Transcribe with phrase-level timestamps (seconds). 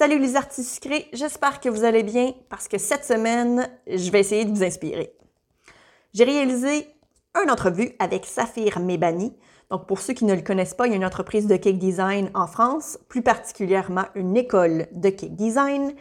[0.00, 4.20] Salut les artistes sucrés, j'espère que vous allez bien parce que cette semaine, je vais
[4.20, 5.12] essayer de vous inspirer.
[6.14, 6.88] J'ai réalisé
[7.34, 9.36] une entrevue avec Saphir Mebani.
[9.68, 11.76] Donc, pour ceux qui ne le connaissent pas, il y a une entreprise de cake
[11.76, 15.92] design en France, plus particulièrement une école de cake design.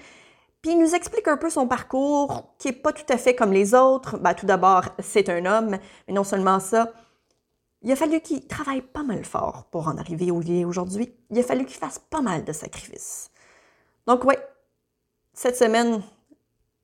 [0.61, 3.51] Puis il nous explique un peu son parcours, qui n'est pas tout à fait comme
[3.51, 4.17] les autres.
[4.17, 5.77] Ben, tout d'abord, c'est un homme,
[6.07, 6.93] mais non seulement ça,
[7.81, 11.13] il a fallu qu'il travaille pas mal fort pour en arriver où il est aujourd'hui.
[11.31, 13.29] Il a fallu qu'il fasse pas mal de sacrifices.
[14.09, 14.33] Donc oui,
[15.33, 16.01] cette semaine,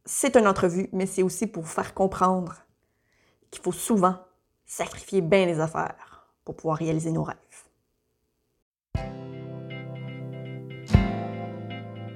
[0.05, 2.53] c'est une entrevue, mais c'est aussi pour faire comprendre
[3.49, 4.17] qu'il faut souvent
[4.63, 7.35] sacrifier bien les affaires pour pouvoir réaliser nos rêves.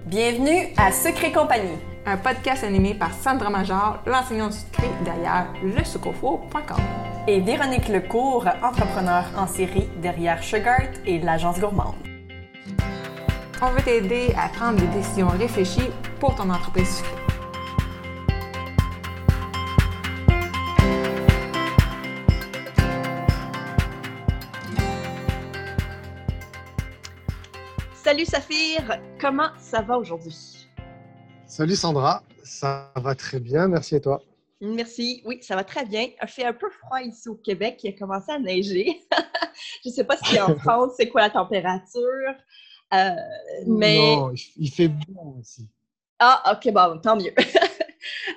[0.06, 6.84] Bienvenue à Secret Compagnie, un podcast animé par Sandra Major, l'enseignante sucrée derrière lesucofo.com.
[7.28, 12.09] Et Véronique Lecourt, entrepreneur en série derrière Sugart et l'agence gourmande.
[13.62, 15.90] On veut t'aider à prendre des décisions réfléchies
[16.22, 17.12] pour ton entreprise sucrée.
[27.94, 30.70] Salut Saphir, comment ça va aujourd'hui?
[31.46, 34.22] Salut Sandra, ça va très bien, merci et toi?
[34.62, 36.08] Merci, oui, ça va très bien.
[36.22, 39.02] Il fait un peu froid ici au Québec, il a commencé à neiger.
[39.84, 42.36] Je ne sais pas si en France, c'est quoi la température.
[42.94, 43.16] Euh,
[43.68, 43.98] mais...
[43.98, 45.68] Non, il fait bon aussi.
[46.20, 47.34] Ah, ok, bon, tant mieux.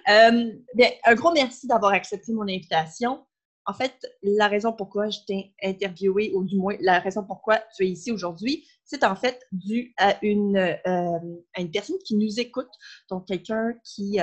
[0.08, 3.25] Euh, bien, un gros merci d'avoir accepté mon invitation.
[3.67, 7.84] En fait, la raison pourquoi je t'ai interviewé, ou du moins la raison pourquoi tu
[7.84, 11.19] es ici aujourd'hui, c'est en fait dû à une, euh,
[11.56, 12.70] une personne qui nous écoute,
[13.08, 14.19] donc quelqu'un qui,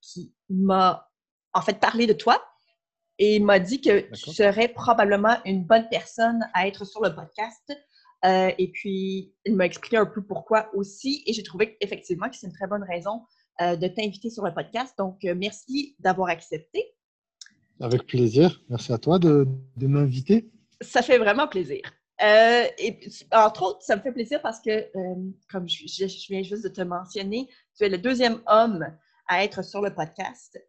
[0.00, 1.10] qui m'a
[1.52, 2.42] en fait parlé de toi
[3.18, 7.72] et m'a dit que tu serais probablement une bonne personne à être sur le podcast
[8.24, 11.22] euh, et puis, il m'a expliqué un peu pourquoi aussi.
[11.26, 13.22] Et j'ai trouvé effectivement que c'est une très bonne raison
[13.60, 14.94] euh, de t'inviter sur le podcast.
[14.98, 16.94] Donc, euh, merci d'avoir accepté.
[17.80, 18.62] Avec plaisir.
[18.68, 19.46] Merci à toi de,
[19.80, 20.50] m'inviter.
[20.82, 21.80] Ça fait vraiment plaisir.
[22.20, 23.00] et
[23.32, 24.86] entre autres, ça me fait plaisir parce que,
[25.50, 28.84] comme je, je, viens juste de te mentionner, tu es le deuxième homme
[29.28, 30.60] à être sur le podcast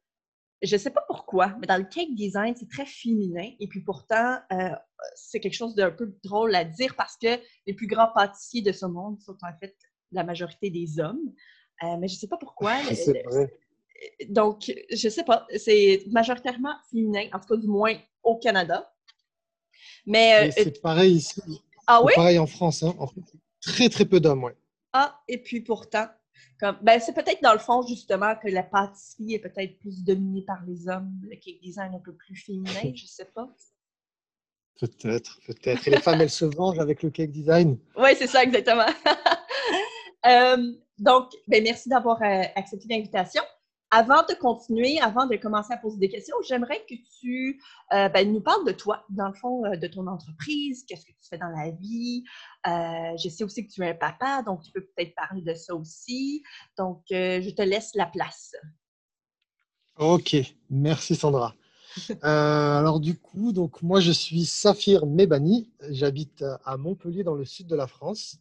[0.62, 3.50] je ne sais pas pourquoi, mais dans le cake design, c'est très féminin.
[3.60, 4.70] Et puis pourtant, euh,
[5.16, 8.72] c'est quelque chose d'un peu drôle à dire parce que les plus grands pâtissiers de
[8.72, 9.76] ce monde sont en fait
[10.12, 11.34] la majorité des hommes.
[11.84, 12.78] Euh, mais je ne sais pas pourquoi.
[12.94, 13.52] C'est vrai.
[14.30, 15.48] Donc, je ne sais pas.
[15.58, 18.94] C'est majoritairement féminin, en tout cas du moins au Canada.
[20.06, 21.42] Mais, euh, c'est pareil ici.
[21.88, 22.14] Ah oui?
[22.16, 22.84] Pareil en France.
[22.84, 22.94] Hein.
[23.00, 23.22] En fait,
[23.62, 24.52] très, très peu d'hommes, oui.
[24.94, 26.08] Ah, et puis pourtant,
[26.82, 30.64] ben, c'est peut-être dans le fond, justement, que la pâtisserie est peut-être plus dominée par
[30.66, 33.50] les hommes, le cake design un peu plus féminin, je sais pas.
[34.80, 35.88] Peut-être, peut-être.
[35.88, 37.78] Et les femmes, elles se vengent avec le cake design.
[37.98, 38.86] Oui, c'est ça, exactement.
[40.28, 43.42] Euh, donc, ben, merci d'avoir euh, accepté l'invitation.
[43.94, 48.32] Avant de continuer, avant de commencer à poser des questions, j'aimerais que tu euh, ben,
[48.32, 51.38] nous parles de toi, dans le fond, euh, de ton entreprise, qu'est-ce que tu fais
[51.38, 52.24] dans la vie.
[52.68, 55.54] Euh, je sais aussi que tu es un papa, donc tu peux peut-être parler de
[55.54, 56.42] ça aussi.
[56.78, 58.56] Donc, je te laisse la place.
[59.98, 60.38] OK,
[60.70, 61.54] merci Sandra.
[62.22, 67.68] alors du coup, donc moi je suis Saphir Mebani, j'habite à Montpellier dans le sud
[67.68, 68.38] de la France.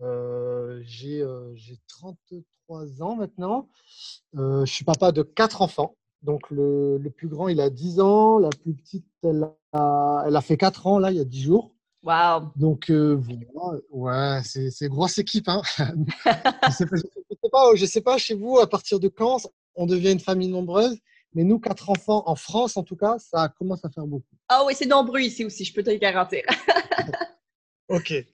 [0.00, 1.24] J'ai
[1.88, 3.68] 33 ans maintenant.
[4.36, 5.96] Euh, je suis papa de quatre enfants.
[6.22, 8.38] Donc, le, plus grand, il a 10 ans.
[8.38, 11.42] La plus petite, elle a, elle a fait 4 ans, là, il y a 10
[11.42, 11.74] jours.
[12.02, 12.52] Wow.
[12.56, 13.20] Donc, euh,
[13.90, 15.48] ouais, c'est grosse équipe.
[15.48, 15.62] Hein.
[15.76, 16.86] je ne sais,
[17.50, 19.38] pas, je sais pas chez vous, à partir de quand
[19.74, 20.98] on devient une famille nombreuse.
[21.34, 24.24] Mais nous, quatre enfants en France, en tout cas, ça commence à faire beaucoup.
[24.48, 26.42] Ah oui, c'est nombreux ici aussi, je peux te le garantir.
[27.88, 28.24] ok.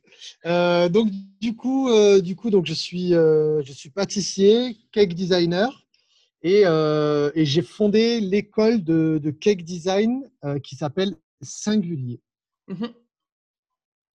[0.46, 1.10] Euh, donc
[1.40, 5.86] du coup, euh, du coup, donc je suis, euh, je suis pâtissier, cake designer,
[6.42, 10.28] et, et j'ai fondé l'école de, de, cake design
[10.64, 12.20] qui s'appelle Singulier.
[12.68, 12.86] Mmh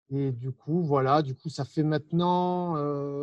[0.10, 2.76] et du coup, voilà, du coup, ça fait maintenant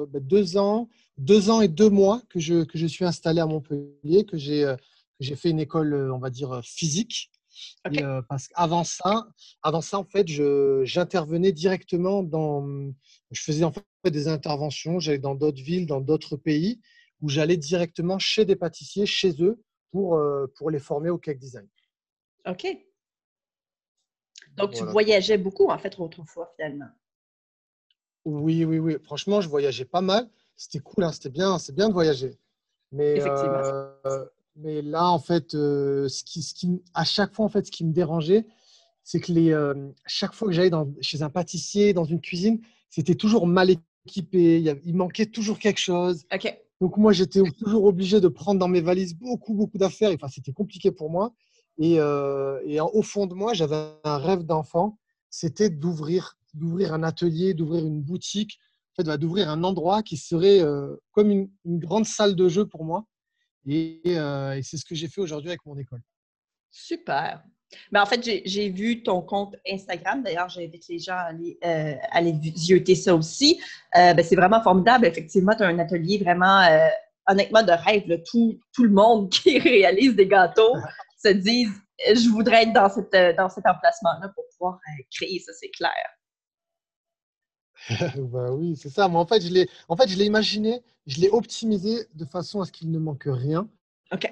[0.05, 3.47] bah, deux ans, deux ans et deux mois que je, que je suis installé à
[3.47, 4.75] Montpellier, que j'ai
[5.19, 7.31] j'ai fait une école, on va dire, physique.
[8.01, 9.29] Euh, parce qu'avant ça,
[9.62, 10.27] avant ça, en fait,
[10.85, 12.67] j'intervenais directement dans.
[13.31, 14.99] Je faisais en fait des interventions.
[14.99, 16.81] J'allais dans d'autres villes, dans d'autres pays,
[17.21, 21.39] où j'allais directement chez des pâtissiers, chez eux, pour, euh, pour les former au cake
[21.39, 21.69] design.
[22.47, 22.67] OK.
[24.56, 26.89] Donc, tu voyageais beaucoup, en fait, autrefois, finalement.
[28.25, 28.97] Oui, oui, oui.
[29.03, 30.29] Franchement, je voyageais pas mal.
[30.56, 31.12] C'était cool, hein.
[31.12, 32.39] c'était bien, c'est bien de voyager.
[32.93, 34.25] Mais euh,
[34.56, 37.71] mais là, en fait, euh, ce qui, ce qui, à chaque fois, en fait, ce
[37.73, 38.47] qui me dérangeait,
[39.03, 39.75] c'est que les, euh,
[40.06, 40.71] chaque fois que j'allais
[41.01, 43.71] chez un pâtissier, dans une cuisine, c'était toujours mal
[44.06, 46.25] équipé, il, y avait- il manquait toujours quelque chose.
[46.81, 50.11] Donc moi, j'étais toujours obligé de prendre dans mes valises beaucoup, beaucoup d'affaires.
[50.15, 51.33] Enfin, c'était compliqué pour moi.
[51.79, 54.99] Et, euh, et au fond de moi, j'avais un rêve d'enfant.
[55.31, 58.59] C'était d'ouvrir, d'ouvrir un atelier, d'ouvrir une boutique,
[58.93, 62.49] en fait, bah, d'ouvrir un endroit qui serait euh, comme une, une grande salle de
[62.49, 63.06] jeu pour moi.
[63.66, 66.00] Et, euh, et c'est ce que j'ai fait aujourd'hui avec mon école.
[66.70, 67.43] Super.
[67.90, 70.22] Ben, en fait, j'ai- vu ton compte Instagram.
[70.22, 73.61] D'ailleurs, j'invite les gens à aller, euh, visiter ça aussi.
[73.96, 75.06] Euh, ben, c'est vraiment formidable.
[75.06, 76.88] Effectivement, tu as un atelier vraiment, euh,
[77.28, 78.22] honnêtement, de rêve.
[78.31, 80.75] Tout, le monde qui réalise des gâteaux
[81.22, 81.72] se disent
[82.06, 84.81] je voudrais être dans, cet emplacement-là pour pouvoir
[85.12, 85.93] créer ça, c'est clair.
[88.16, 89.08] bah oui, c'est ça.
[89.08, 92.60] Moi, en fait, je l'ai, en fait, je l'ai imaginé, je l'ai optimisé de façon
[92.60, 93.69] à ce qu'il ne manque rien.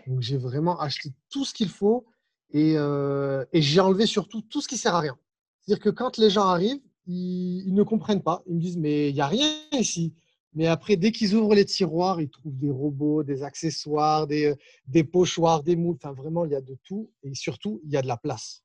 [0.07, 2.07] Donc, j'ai vraiment acheté tout ce qu'il faut
[2.53, 5.19] et, euh, et j'ai enlevé surtout tout ce qui sert à rien.
[5.61, 8.43] C'est-à-dire que quand les gens arrivent, ils, ils ne comprennent pas.
[8.47, 10.15] Ils me disent, mais il n'y a rien ici.
[10.55, 14.55] Mais après, dès qu'ils ouvrent les tiroirs, ils trouvent des robots, des accessoires, des,
[14.87, 15.97] des pochoirs, des moules.
[15.97, 17.11] Enfin, vraiment, il y a de tout.
[17.23, 18.63] Et surtout, il y a de la place.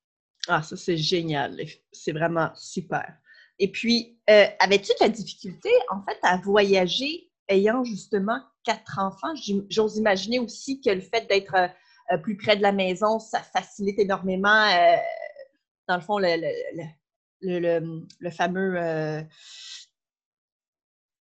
[0.47, 1.57] Ah, ça, c'est génial.
[1.91, 3.17] C'est vraiment super.
[3.59, 9.33] Et puis, euh, avais-tu de la difficulté, en fait, à voyager ayant justement quatre enfants?
[9.69, 11.68] J'ose imaginer aussi que le fait d'être euh,
[12.12, 14.95] euh, plus près de la maison, ça facilite énormément, euh,
[15.88, 19.25] dans le fond, le, fameux.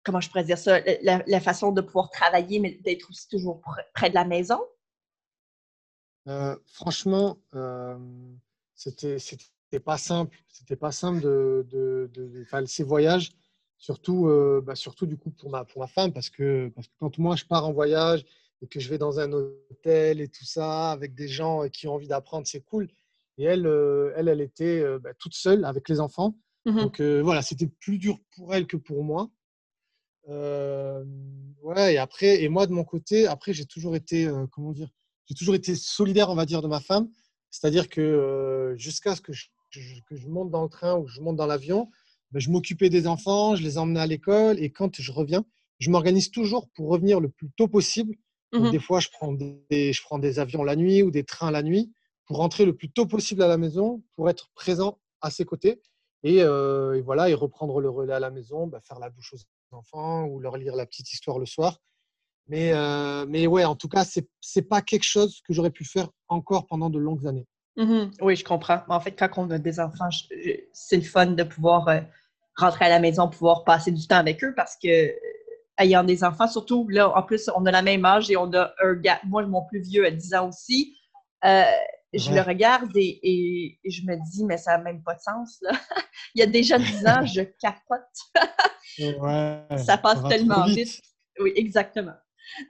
[0.04, 0.80] comment je pourrais dire ça?
[1.02, 4.60] La, façon de pouvoir travailler, mais d'être aussi toujours pr- près de la maison?
[6.66, 7.38] Franchement,
[8.76, 9.18] c'était
[9.70, 10.36] c'était pas simple.
[10.48, 13.32] C'était pas simple de, de, de- de faire ces voyages,
[13.78, 16.94] surtout, euh, bah, surtout du coup pour ma, pour ma femme, parce que, parce que
[17.00, 18.26] quand moi je pars en voyage
[18.62, 21.94] et que je vais dans un hôtel et tout ça, avec des gens qui ont
[21.94, 22.90] envie d'apprendre, c'est cool.
[23.38, 26.36] Et elle, euh, elle, elle était euh, bah, toute seule avec les enfants.
[26.66, 26.76] Mhm.
[26.82, 29.30] Donc voilà, c'était plus dur pour elle que pour moi.
[30.28, 34.90] Ouais, et après, et moi de mon côté, après, j'ai toujours été, comment dire,
[35.28, 37.08] j'ai toujours été solidaire, on va dire, de ma femme.
[37.50, 41.12] C'est-à-dire que jusqu'à ce que je, je- que je monte dans le train ou que
[41.12, 41.90] je monte dans l'avion,
[42.32, 45.44] ben, je m'occupais des enfants, je les emmenais à l'école et quand je reviens,
[45.80, 48.16] je m'organise toujours pour revenir le plus tôt possible.
[48.54, 48.72] Donc, Mhm.
[48.72, 51.64] des fois, je prends des, je prends des avions la nuit ou des trains la
[51.64, 51.92] nuit
[52.26, 55.82] pour rentrer le plus tôt possible à la maison, pour être présent à ses côtés
[56.24, 59.34] et, euh, et voilà, et reprendre le relais à la maison, ben, faire la bouche
[59.34, 61.80] aux enfants ou leur lire la petite histoire le soir.
[62.48, 65.86] Mais, euh, mais ouais, en tout cas, c'est c'est pas quelque chose que j'aurais pu
[65.86, 67.48] faire encore pendant de longues années.
[67.80, 68.12] Mhm.
[68.22, 68.82] Oui, je comprends.
[68.90, 70.10] En fait, quand on a des enfants,
[70.74, 72.02] c'est le fun de pouvoir euh,
[72.58, 75.12] rentrer à la maison, pouvoir passer du temps avec eux parce que euh,
[75.80, 78.74] ayant des enfants, surtout là, en plus, on a la même âge et on a
[78.84, 79.22] un gars.
[79.26, 80.98] Moi, mon plus vieux a 10 ans aussi.
[81.46, 81.64] Euh,
[82.12, 82.36] je Ouais.
[82.38, 85.60] le regarde et, et- et je me dis, mais ça n'a même pas de sens.
[85.62, 85.72] Là.
[86.36, 88.02] Il y a déjà 10 ans, je capote.
[89.00, 91.00] Ouais, Ça passe tellement vite.
[91.40, 92.16] Oui, exactement.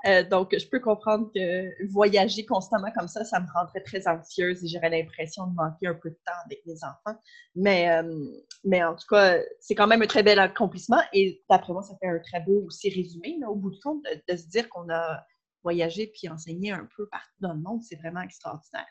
[0.06, 4.64] Euh, donc, je peux comprendre que voyager constamment comme ça, ça me rendrait très anxieuse
[4.64, 7.20] et j'aurais l'impression de manquer un peu de temps avec les enfants.
[7.56, 8.26] Mais, euh,
[8.64, 11.96] mais en tout cas, c'est quand même un très bel accomplissement et d'après moi, ça
[12.02, 14.70] fait un très beau aussi résumé là, au bout du compte de, de se dire
[14.70, 15.24] qu'on a
[15.64, 17.82] voyagé puis enseigné un peu partout dans le monde.
[17.84, 18.88] C'est vraiment extraordinaire.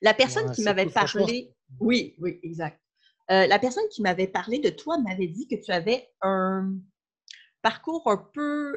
[0.00, 2.80] La personne Ouais, qui m'avait parlé, oui, oui, exact.
[3.30, 6.74] Euh, la personne qui m'avait parlé de toi m'avait dit que tu avais un
[7.62, 8.74] parcours un peu,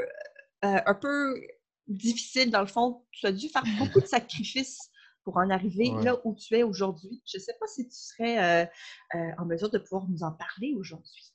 [0.65, 1.39] euh, un peu
[1.87, 3.03] difficile dans le fond.
[3.11, 4.89] Tu as dû faire beaucoup de sacrifices
[5.23, 6.03] pour en arriver Ouais.
[6.03, 7.21] là où tu es aujourd'hui.
[7.25, 8.65] Je ne sais pas si tu serais euh,
[9.15, 11.33] euh, en mesure de pouvoir nous en parler aujourd'hui.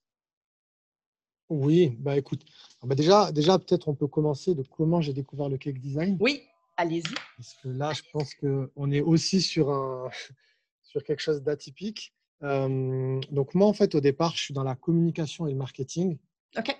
[1.50, 2.42] Oui, bah écoute,
[2.80, 6.16] ah bah déjà, déjà peut-être on peut commencer de comment j'ai découvert le cake design.
[6.18, 6.42] Oui,
[6.78, 7.14] allez-y.
[7.36, 10.08] Parce que là, je pense qu'on est aussi sur, un,
[10.82, 12.14] sur quelque chose d'atypique.
[12.42, 16.18] Euh, donc moi, en fait, au départ, je suis dans la communication et le marketing.
[16.56, 16.74] OK.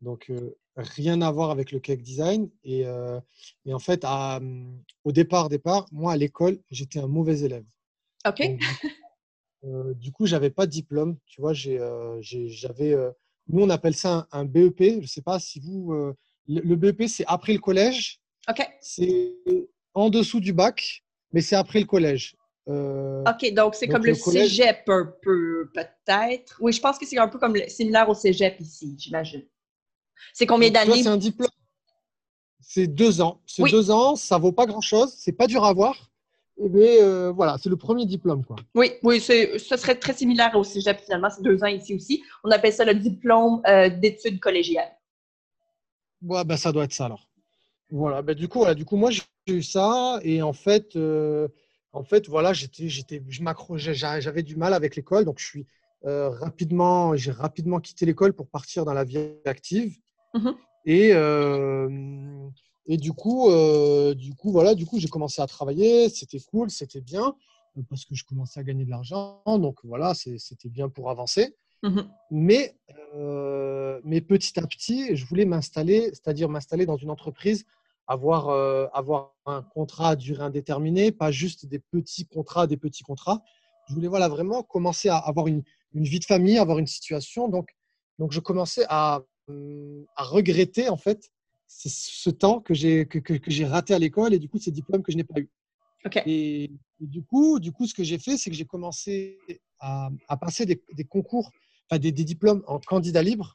[0.00, 2.50] Donc, euh, rien à voir avec le cake design.
[2.64, 3.18] Et, euh,
[3.64, 4.40] et en fait, à,
[5.04, 7.64] au départ, départ, moi, à l'école, j'étais un mauvais élève.
[8.26, 8.40] OK.
[8.40, 8.88] Donc, du coup,
[9.64, 11.16] euh, du coup, j'avais pas de diplôme.
[11.26, 12.96] Tu vois, j'avais.
[13.48, 14.80] nous, on appelle ça un, un BEP.
[14.80, 15.92] Je ne sais pas si vous.
[15.92, 16.14] le,
[16.60, 18.20] le BEP, c'est après le collège.
[18.48, 18.66] OK.
[18.80, 19.34] C'est
[19.94, 21.02] en dessous du bac,
[21.32, 22.36] mais c'est après le collège.
[22.68, 26.58] Euh, OK, donc c'est comme le, le collège- cégep un peu, peut-être.
[26.60, 29.42] Oui, je pense que c'est un peu comme le, similaire au cégep ici, j'imagine.
[30.34, 31.02] C'est combien d'années?
[31.02, 31.48] C'est un diplôme.
[32.60, 33.40] C'est deux ans.
[33.46, 33.70] C'est Oui.
[33.70, 34.16] deux ans.
[34.16, 35.14] Ça vaut pas grand-chose.
[35.16, 36.10] C'est pas dur à avoir.
[36.60, 38.56] Mais euh, voilà, c'est le premier diplôme, quoi.
[38.74, 41.30] Oui, oui, c'est- ce serait très similaire au cégep finalement.
[41.30, 42.22] C'est deux ans ici aussi.
[42.42, 44.90] On appelle ça le diplôme euh, d'études collégiales.
[46.20, 47.28] Ouais, bah, ça doit être ça alors.
[47.90, 51.46] Voilà, bah, du coup, voilà, du coup, moi j'ai eu ça et en fait, euh,
[51.92, 55.46] en fait, voilà, j'étais, j'étais, je m'accrochais, j'a- j'avais du mal avec l'école, donc je
[55.46, 55.66] suis
[56.02, 59.96] rapidement, j'ai rapidement quitté l'école pour partir dans la vie active.
[60.34, 60.54] Mhm.
[60.84, 62.48] Et, euh,
[62.86, 66.08] et du coup, euh, du coup, voilà, du coup, j'ai commencé à travailler.
[66.08, 67.34] C'était cool, c'était bien
[67.76, 69.42] euh, parce que je commençais à gagner de l'argent.
[69.46, 71.54] Donc voilà, c'était bien pour avancer.
[71.82, 72.08] Mhm.
[72.30, 72.74] Mais,
[73.14, 77.64] euh, mais petit à petit, je voulais m'installer, c'est-à-dire m'installer dans une entreprise,
[78.06, 83.04] avoir, euh, avoir un contrat à durée indéterminée, pas juste des petits contrats, des petits
[83.04, 83.42] contrats.
[83.88, 87.48] Je voulais voilà, vraiment commencer à avoir une, une vie de famille, avoir une situation.
[87.48, 87.68] Donc,
[88.18, 89.22] donc je commençais à,
[90.16, 91.30] à regretter en fait
[91.66, 94.58] ce, ce temps que j'ai que, que- que j'ai raté à l'école et du coup
[94.58, 95.48] ces diplômes que je n'ai pas eu.
[96.26, 99.38] Et, et du coup, du coup, ce que j'ai fait, c'est que j'ai commencé
[99.80, 101.50] à, à passer des, des concours,
[101.90, 103.54] enfin des, des diplômes en candidat libre.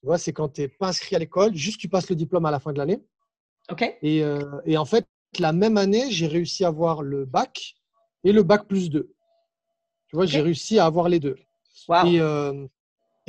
[0.00, 2.44] Tu vois, c'est quand tu n'es pas inscrit à l'école, juste tu passes le diplôme
[2.46, 3.00] à la fin de l'année.
[4.02, 5.06] Et, euh, et en fait,
[5.38, 7.74] la même année, j'ai réussi à avoir le bac
[8.24, 9.10] et le bac plus 2.
[10.08, 11.36] Tu vois, j'ai réussi à avoir les deux.
[11.88, 12.06] Wow.
[12.06, 12.66] Et, euh,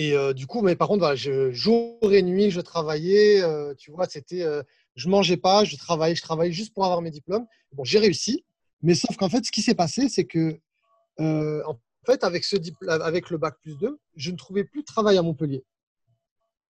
[0.01, 3.43] et euh, du coup, mais par contre, voilà, je, jour et nuit, je travaillais.
[3.43, 4.63] euh, tu vois, c'était, euh,
[4.95, 7.45] je mangeais pas, je travaillais, je travaillais juste pour avoir mes diplômes.
[7.73, 8.43] Bon, j'ai réussi,
[8.81, 10.59] mais sauf qu'en fait, ce qui s'est passé, c'est que,
[11.19, 11.77] euh, en
[12.07, 12.55] fait, avec ce
[12.87, 15.63] avec le bac plus 2, je ne trouvais plus de travail à Montpellier.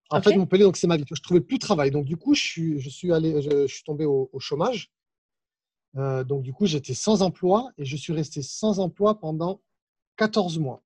[0.10, 1.06] En fait, Montpellier, donc c'est ma vie.
[1.10, 1.90] Je trouvais plus de travail.
[1.90, 4.92] Donc du coup, je suis, je suis allé, je, je suis tombé au, au chômage.
[5.94, 9.62] Donc du coup, j'étais sans emploi et je suis resté sans emploi pendant
[10.18, 10.84] 14 mois.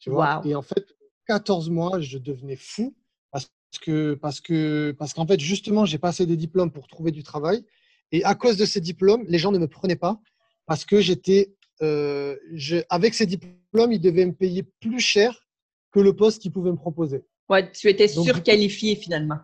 [0.00, 0.38] Tu vois?
[0.38, 0.48] Wow.
[0.48, 0.84] Et en fait,
[1.30, 2.92] 14 mois, je devenais fou
[3.30, 3.48] parce
[3.80, 7.64] que parce que parce qu'en fait, justement, j'ai passé des diplômes pour trouver du travail
[8.10, 10.20] et à cause de ces diplômes, les gens ne me prenaient pas
[10.66, 15.46] parce que j'étais euh, je- avec ces diplômes, ils devaient me payer plus cher
[15.92, 17.24] que le poste qu'ils pouvaient me proposer.
[17.48, 19.38] Ouais, tu étais Donc, surqualifié finalement.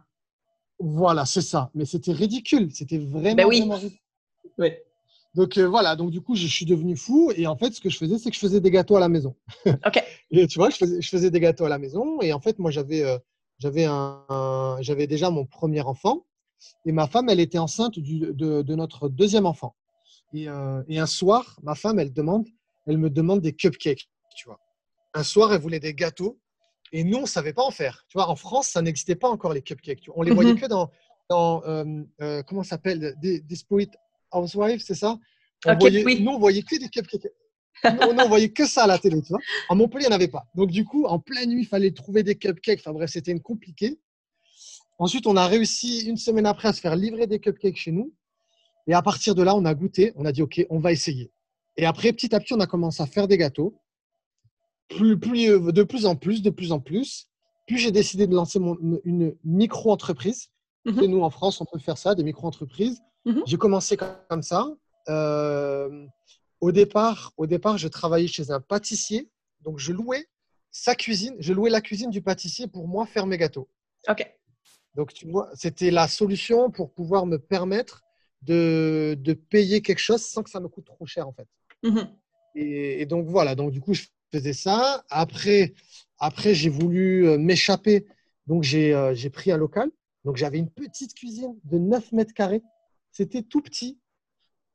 [0.81, 1.71] Voilà, c'est ça.
[1.75, 2.69] Mais c'était ridicule.
[2.75, 3.59] C'était vraiment, Ben oui.
[3.61, 4.01] vraiment ridicule.
[4.59, 4.71] Oui.
[5.37, 7.31] Donc euh, voilà, donc du coup, je suis devenu fou.
[7.37, 9.09] Et en fait, ce que je faisais, c'est que je faisais des gâteaux à la
[9.11, 9.37] maison.
[9.67, 10.03] OK.
[10.31, 12.21] Et tu vois, je faisais, je faisais des gâteaux à la maison.
[12.23, 13.19] Et en fait, moi, j'avais euh,
[13.59, 16.25] j'avais un, un- j'avais déjà mon premier enfant.
[16.87, 19.75] Et ma femme, elle était enceinte du- de, de notre deuxième enfant.
[20.33, 22.47] Et, euh, et un soir, ma femme, elle, demande,
[22.87, 24.09] elle me demande des cupcakes.
[24.35, 24.59] Tu vois.
[25.15, 26.39] Un soir, elle voulait des gâteaux.
[26.93, 28.05] Et nous, on ne savait pas en faire.
[28.09, 30.01] Tu vois, en France, ça n'existait pas encore les cupcakes.
[30.01, 30.19] tu vois.
[30.19, 30.61] On les voyait Mhm.
[30.61, 30.91] que dans,
[31.29, 31.63] dans
[32.47, 33.15] comment ça s'appelle?
[33.21, 33.91] Des Desperate
[34.33, 35.19] Housewives, c'est ça?
[35.65, 36.23] On voyait, oui.
[36.23, 37.33] Nous, on voyait que des cupcakes.
[37.85, 39.39] nous, on voyait que ça à la télé, tu vois?
[39.69, 40.47] En Montpellier, il n'y en avait pas.
[40.55, 42.81] Donc, du coup, en pleine nuit, il fallait trouver des cupcakes.
[42.81, 43.99] Enfin bref, c'était une compliqué.
[44.99, 48.13] Ensuite, on a réussi une semaine après à se faire livrer des cupcakes chez nous.
[48.87, 50.13] Et à partir de là, on a goûté.
[50.17, 51.31] On a dit, OK, on va essayer.
[51.77, 53.75] Et après, petit à petit, on a commencé à faire des gâteaux.
[54.89, 57.27] Plus, plus, euh, de plus en plus, de plus en plus.
[57.67, 60.49] Puis j'ai décidé de lancer mon- une micro-entreprise.
[61.03, 63.01] Et nous, en France, on peut faire ça, des micro-entreprises.
[63.27, 63.43] Mhm.
[63.45, 64.67] J'ai commencé comme ça.
[65.09, 66.07] Euh,
[66.61, 69.29] au, départ, au départ, je travaillais chez un pâtissier.
[69.61, 70.27] Donc, je louais
[70.71, 73.69] sa cuisine, je louais la cuisine du pâtissier pour moi faire mes gâteaux.
[74.09, 74.25] OK.
[74.95, 78.03] Donc, tu vois, c'était la solution pour pouvoir me permettre
[78.43, 81.49] de, de payer quelque chose sans que ça me coûte trop cher, en fait.
[81.83, 82.09] Mhm.
[82.55, 83.55] Et, et donc, voilà.
[83.55, 85.05] Donc, du coup, je faisais ça.
[85.11, 85.75] Après,
[86.19, 88.07] après j'ai voulu euh, m'échapper.
[88.47, 89.91] Donc, j'ai euh, j'ai pris un local.
[90.25, 92.63] Donc, j'avais une petite cuisine de 9 mètres carrés.
[93.17, 93.99] C'était tout petit.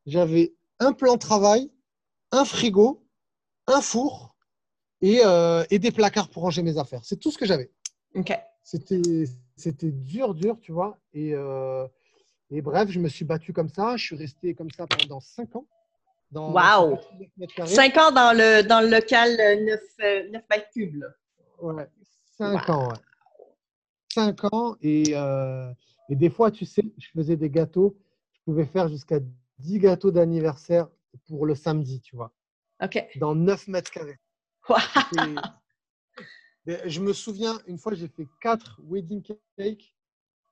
[0.07, 1.71] J'avais un plan de travail,
[2.31, 3.05] un frigo,
[3.67, 4.35] un four
[4.99, 7.01] et, euh, et des placards pour ranger mes affaires.
[7.05, 7.71] C'est tout ce que j'avais.
[8.63, 10.97] C'était dur, dur, tu vois.
[11.13, 11.87] Et, euh,
[12.49, 13.95] et bref, je me suis battu comme ça.
[13.95, 15.67] Je suis resté comme ça pendant 5 ans.
[16.31, 16.97] Dans Wow.
[16.97, 17.75] ce petit 9 mètres carrés.
[17.75, 21.03] Cinq ans dans le, dans le local 9, 9 mètres cubes.
[21.61, 21.87] Ouais,
[22.39, 22.73] 5 Wow.
[22.73, 22.97] ans, ouais.
[24.15, 24.75] 5 ans.
[24.81, 25.71] Et, euh,
[26.09, 27.95] et des fois, tu sais, je faisais des gâteaux.
[28.41, 29.19] Je pouvais faire jusqu'à
[29.59, 30.87] 10 gâteaux d'anniversaire
[31.27, 32.31] pour le samedi, tu vois,
[32.83, 33.05] OK.
[33.17, 34.19] dans 9 mètres carrés.
[34.67, 34.77] Wow.
[34.93, 35.41] C'était-
[36.89, 39.23] Je me souviens, une fois, j'ai fait 4 wedding
[39.57, 39.95] cakes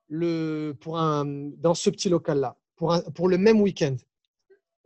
[0.08, 1.24] le, pour un,
[1.58, 3.96] dans ce petit local-là, pour, un- pour le même week-end.
[3.98, 4.08] C'était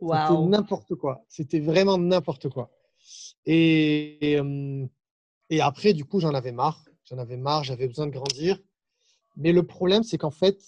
[0.00, 0.48] Wow.
[0.48, 1.24] n'importe quoi.
[1.28, 2.70] C'était vraiment n'importe quoi.
[3.46, 4.86] Et, et, euh,
[5.48, 6.84] et après, du coup, j'en avais marre.
[7.04, 8.58] J'en avais marre, j'avais besoin de grandir.
[9.36, 10.58] Mais le problème, c'est qu'en fait,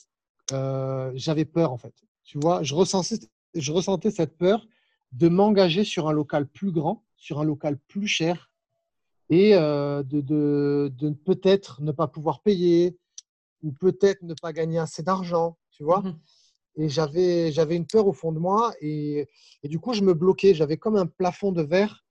[0.53, 1.95] euh, j'avais peur, en fait.
[2.27, 3.19] Tu vois, je ressentais,
[3.55, 4.67] je ressentais cette peur
[5.13, 8.51] de m'engager sur un local plus grand, sur un local plus cher,
[9.31, 12.99] et euh, de, de, de peut-être ne pas pouvoir payer,
[13.63, 16.03] ou peut-être ne pas gagner assez d'argent, tu vois.
[16.03, 16.19] Mhm.
[16.79, 18.75] Et j'avais, j'avais une peur au fond de moi.
[18.81, 19.27] Et,
[19.63, 20.55] et du coup, je me bloquais.
[20.55, 22.05] J'avais comme un plafond de verre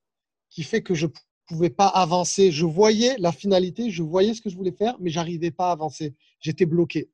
[0.49, 1.11] qui fait que je ne
[1.47, 2.51] pouvais pas avancer.
[2.51, 5.71] Je voyais la finalité, je voyais ce que je voulais faire, mais j'arrivais pas à
[5.71, 6.15] avancer.
[6.39, 7.11] J'étais bloqué.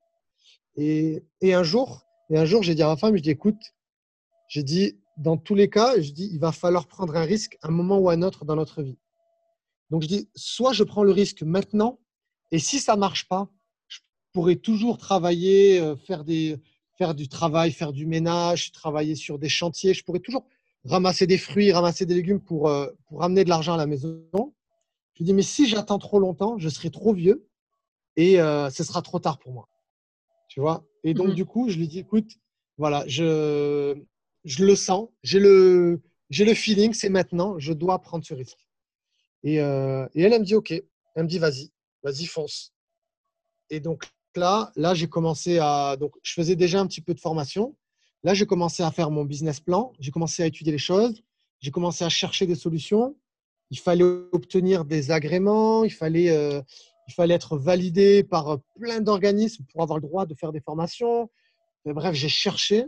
[0.78, 3.62] Et, et un jour, et un jour, j'ai dit à ma femme, je dis, écoute,
[4.48, 7.68] j'ai dit, dans tous les cas, je dis, il va falloir prendre un risque à
[7.68, 8.98] un moment ou à un autre dans notre vie.
[9.90, 12.00] Donc je dis, soit je prends le risque maintenant,
[12.52, 13.50] et si ça marche pas,
[13.88, 14.00] je
[14.32, 19.94] pourrais toujours travailler, euh, faire du travail, faire du ménage, travailler sur des chantiers.
[19.94, 20.46] Je pourrais toujours
[20.86, 24.24] ramasser des fruits, ramasser des légumes pour, euh, pour amener de l'argent à la maison.
[25.16, 27.46] Je dis, mais si j'attends trop longtemps, je serai trop vieux
[28.16, 29.68] et euh, ce sera trop tard pour moi.
[30.52, 31.34] Tu vois Et donc, Mhm.
[31.36, 32.30] du coup, je lui dis, écoute,
[32.78, 33.96] voilà, je,
[34.44, 38.68] je le sens, j'ai le, j'ai le feeling, c'est maintenant, je dois prendre ce risque.
[39.44, 40.72] Et, euh, et elle, elle me dit, OK.
[40.72, 41.72] Elle me dit, vas-y,
[42.04, 42.74] vas-y, fonce.
[43.70, 44.04] Et donc
[44.36, 45.96] là, là j'ai commencé à.
[45.96, 47.78] Donc, je faisais déjà un petit peu de formation.
[48.24, 49.94] Là, j'ai commencé à faire mon business plan.
[50.02, 51.24] J'ai commencé à étudier les choses.
[51.62, 53.16] J'ai commencé à chercher des solutions.
[53.70, 54.04] Il fallait
[54.34, 55.86] obtenir des agréments.
[55.86, 56.62] Il fallait, euh,
[57.08, 61.30] il fallait être validé par plein d'organismes pour avoir le droit de faire des formations.
[61.86, 62.86] Mais bref, j'ai cherché.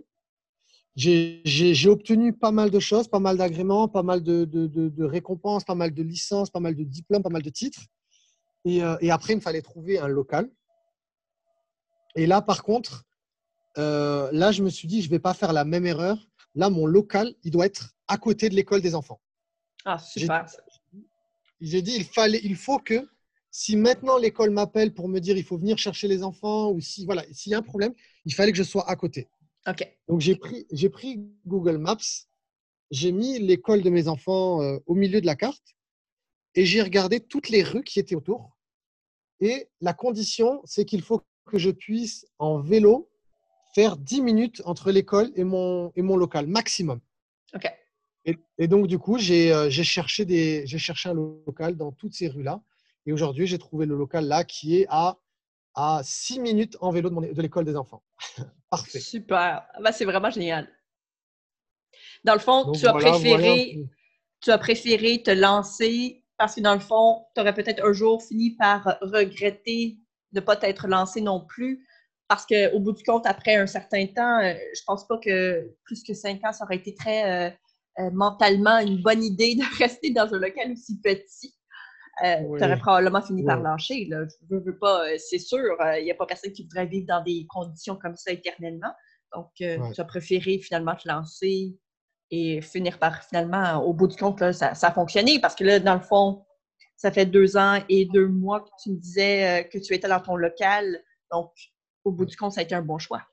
[0.96, 5.04] J'ai obtenu pas mal de choses, pas mal d'agréments, pas mal de, de- de- de
[5.04, 7.82] récompenses, pas mal de licences, pas mal de diplômes, pas mal de titres.
[8.66, 10.50] Et, euh, et après, il me fallait trouver un local.
[12.16, 13.04] Et là, par contre,
[13.80, 16.18] euh, là, je me suis dit, je ne vais pas faire la même erreur.
[16.54, 19.20] Là, mon local, il doit être à côté de l'école des enfants.
[19.86, 20.46] Ah, super.
[21.60, 23.10] J'ai dit, il, fallait, il faut que,
[23.54, 27.06] si maintenant l'école m'appelle pour me dire, il faut venir chercher les enfants, ou si
[27.06, 27.94] voilà, s'il y a un problème,
[28.26, 29.30] il fallait que je sois à côté.
[29.68, 29.88] OK.
[30.10, 32.00] Donc, j'ai pris, j'ai pris Google Maps,
[32.92, 35.76] j'ai mis l'école de mes enfants euh, au milieu de la carte
[36.56, 38.58] et j'ai regardé toutes les rues qui étaient autour.
[39.42, 43.10] Et la condition, c'est qu'il faut que je puisse, en vélo,
[43.76, 47.02] faire 10 minutes entre l'école et mon, et mon local, maximum.
[47.54, 47.66] OK.
[48.26, 51.92] Et, et donc, du coup, j'ai euh, j'ai cherché, des- j'ai cherché un local dans
[51.92, 52.62] toutes ces rues-là.
[53.06, 55.18] Et aujourd'hui, j'ai trouvé le local là qui est à,
[55.76, 58.04] à 6 minutes en vélo de, mon- de l'école des enfants.
[58.70, 59.00] Parfait.
[59.00, 59.66] Super.
[59.74, 60.70] Ah, ben, c'est vraiment génial.
[62.24, 63.88] Dans le fond, Donc, tu as voilà, préféré voilà.
[64.42, 68.22] tu as préféré te lancer parce que dans le fond, tu aurais peut-être un jour
[68.22, 69.98] fini par regretter
[70.32, 71.88] de ne pas t'être lancé non plus.
[72.28, 76.04] Parce qu'au bout du compte, après un certain temps, euh, je pense pas que plus
[76.04, 77.52] que cinq ans, ça aurait été très euh,
[78.00, 81.54] euh, mentalement une bonne idée de rester dans un local aussi petit.
[82.24, 82.60] Euh, Oui.
[82.60, 84.06] Tu aurais probablement fini par lâcher.
[84.06, 84.26] Là.
[84.28, 87.08] Je veux, veux pas, euh, c'est sûr, il n'y a pas personne qui voudrait vivre
[87.08, 88.92] dans des conditions comme ça éternellement.
[89.36, 91.76] Donc, euh, tu as préféré finalement te lancer
[92.30, 95.64] et finir par finalement, au bout du compte, là, ça, ça a fonctionné parce que
[95.64, 96.46] là, dans le fond,
[96.96, 100.08] ça fait deux ans et deux mois que tu me disais euh, que tu étais
[100.08, 101.04] dans ton local.
[101.32, 101.52] Donc,
[102.04, 103.24] au bout du compte, ça a été un bon choix.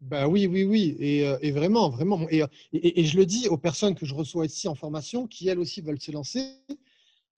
[0.00, 0.96] Ben oui, oui, oui.
[1.00, 2.20] Et, euh, et vraiment, vraiment.
[2.28, 5.26] Et, euh, et- et je le dis aux personnes que je reçois ici en formation
[5.26, 6.58] qui, elles aussi, veulent se lancer.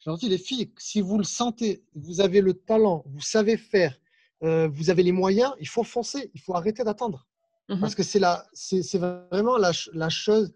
[0.07, 3.57] Je leur dis, les filles, si vous le sentez, vous avez le talent, vous savez
[3.57, 3.99] faire,
[4.45, 7.27] euh, vous avez les moyens, il faut foncer, il faut arrêter d'attendre.
[7.69, 7.81] Mhm.
[7.81, 10.53] Parce que c'est la- c'est vraiment la, la chose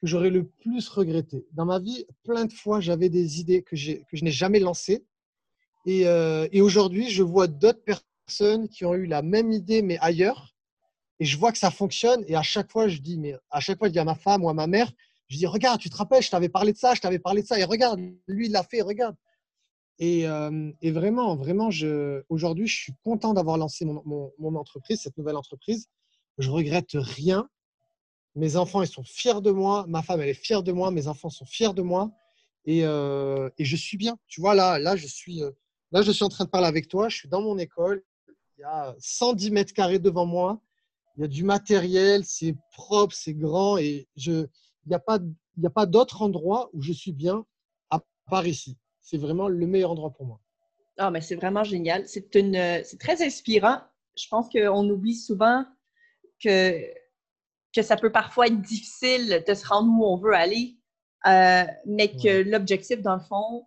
[0.00, 1.44] que j'aurais le plus regretté.
[1.50, 4.60] Dans ma vie, plein de fois, j'avais des idées que, j'ai- que je n'ai jamais
[4.60, 5.04] lancées.
[5.84, 9.98] Et, euh, et aujourd'hui, je vois d'autres personnes qui ont eu la même idée, mais
[10.00, 10.54] ailleurs.
[11.18, 12.22] Et je vois que ça fonctionne.
[12.28, 14.44] Et à chaque fois, je dis, mais à chaque fois, je dis à ma femme
[14.44, 14.92] ou à ma mère,
[15.32, 17.46] je dis, regarde, tu te rappelles, je t'avais parlé de ça, je t'avais parlé de
[17.46, 17.58] ça.
[17.58, 19.16] Et regarde, lui, il l'a fait, regarde.
[19.98, 21.70] Et, euh, et vraiment, vraiment,
[22.28, 25.86] aujourd'hui, je suis content d'avoir lancé mon, mon- mon entreprise, cette nouvelle entreprise.
[26.38, 27.48] Je regrette rien.
[28.34, 29.84] Mes enfants, ils sont fiers de moi.
[29.88, 30.90] Ma femme, elle est fière de moi.
[30.90, 32.10] Mes enfants sont fiers de moi.
[32.64, 34.16] Et, euh, et je suis bien.
[34.28, 35.50] Tu vois, là, là, je suis, euh,
[35.92, 37.08] là, je suis en train de parler avec toi.
[37.08, 38.02] Je suis dans mon école.
[38.58, 40.60] Il y a 110 mètres carrés devant moi.
[41.16, 42.24] Il y a du matériel.
[42.24, 43.76] C'est propre, c'est grand.
[43.78, 44.46] Et je,
[44.86, 47.44] il n'y a pas, a pas d'autre endroit où je suis bien
[47.90, 48.78] à part ici.
[49.00, 50.40] C'est vraiment le meilleur endroit pour moi.
[50.98, 52.06] Ah, mais c'est vraiment génial.
[52.06, 53.80] C'est une, c'est très inspirant.
[54.16, 55.64] Je pense qu'on oublie souvent
[56.42, 56.84] que,
[57.74, 60.78] que ça peut parfois être difficile de se rendre où on veut aller,
[61.26, 63.66] euh, mais que l'objectif, dans le fond,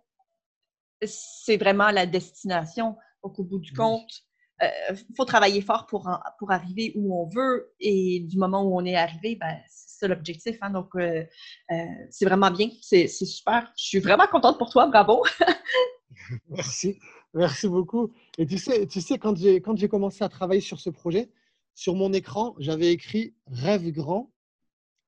[1.04, 2.96] c'est vraiment la destination.
[3.22, 4.25] Donc, au bout du compte,
[4.62, 8.84] il faut travailler fort pour, pour arriver où on veut et du moment où on
[8.84, 10.56] est arrivé, ben, c'est ça l'objectif.
[10.60, 10.70] hein.
[10.70, 11.24] Donc, euh,
[11.70, 11.74] euh,
[12.10, 12.70] c'est vraiment bien.
[12.80, 13.72] C'est super.
[13.76, 14.86] Je suis vraiment contente pour toi.
[14.86, 15.22] Bravo.
[16.48, 16.98] Merci,
[17.34, 18.12] merci beaucoup.
[18.38, 21.30] Et tu sais, tu sais quand j'ai commencé à travailler sur ce projet,
[21.74, 24.32] sur mon écran, j'avais écrit rêve grand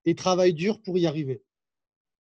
[0.05, 1.43] et travail dur pour y arriver.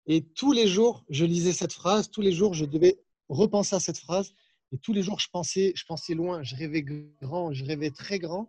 [0.06, 3.80] Et tous les jours, je lisais cette phrase, tous les jours, je devais repenser à
[3.80, 4.34] cette phrase.
[4.72, 8.18] Et tous les jours, je pensais, je pensais loin, je rêvais grand, je rêvais très
[8.18, 8.48] grand.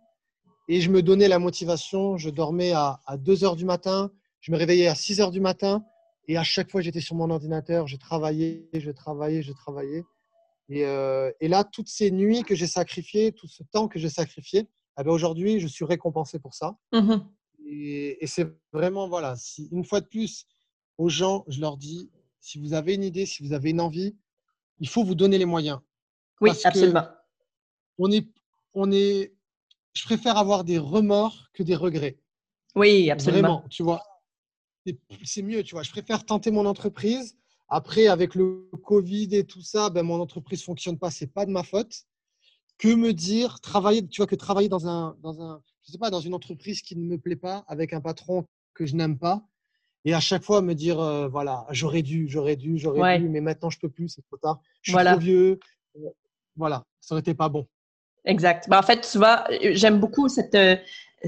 [0.68, 2.16] Et je me donnais la motivation.
[2.16, 5.40] Je dormais à, à 2 heures du matin, je me réveillais à 6 heures du
[5.40, 5.84] matin.
[6.26, 10.04] Et à chaque fois, j'étais sur mon ordinateur, je travaillais, je travaillais, je travaillais.
[10.68, 14.10] Et, euh, et là, toutes ces nuits que j'ai sacrifiées, tout ce temps que j'ai
[14.10, 14.68] sacrifié,
[15.00, 16.76] eh ben, aujourd'hui, je suis récompensé pour ça.
[16.92, 17.26] Mhm.
[17.66, 20.46] Et, et c'est vraiment, voilà, si, une fois de plus,
[20.98, 24.16] aux gens, je leur dis, si vous avez une idée, si vous avez une envie,
[24.80, 25.80] il faut vous donner les moyens.
[26.40, 27.06] Oui, absolument.
[27.98, 28.26] On est,
[28.74, 29.34] on est,
[29.94, 32.18] je préfère avoir des remords que des regrets.
[32.74, 33.40] Oui, absolument.
[33.40, 34.02] Vraiment, tu vois.
[35.24, 35.82] C'est mieux, tu vois.
[35.82, 37.36] Je préfère tenter mon entreprise.
[37.68, 41.44] Après, avec le Covid et tout ça, ben, mon entreprise ne fonctionne pas, c'est pas
[41.44, 42.04] de ma faute.
[42.78, 46.10] Que me dire, travailler, tu vois, que travailler dans un, dans un, je sais pas,
[46.10, 49.44] dans une entreprise qui ne me plaît pas, avec un patron que je n'aime pas,
[50.04, 53.40] et à chaque fois me dire, euh, voilà, j'aurais dû, j'aurais dû, j'aurais dû, mais
[53.40, 55.58] maintenant je peux plus, c'est trop tard, je suis trop vieux.
[56.58, 57.66] Voilà, ça n'aurait été pas bon.
[58.24, 58.68] Exact.
[58.68, 60.76] Ben, en fait, tu vois, j'aime beaucoup cette euh,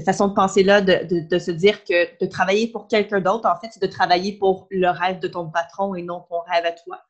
[0.05, 3.69] façon de penser-là, de, de, se dire que de travailler pour quelqu'un d'autre, en fait,
[3.71, 7.01] c'est de travailler pour le rêve de ton patron et non ton rêve à toi.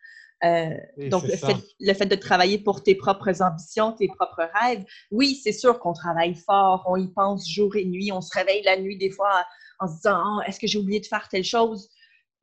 [0.43, 0.69] Euh,
[1.09, 5.39] donc, le fait, le fait, de travailler pour tes propres ambitions, tes propres rêves, oui,
[5.43, 8.77] c'est sûr qu'on travaille fort, on y pense jour et nuit, on se réveille la
[8.77, 9.45] nuit des fois
[9.79, 11.89] en se disant ah, est-ce que j'ai oublié de faire telle chose?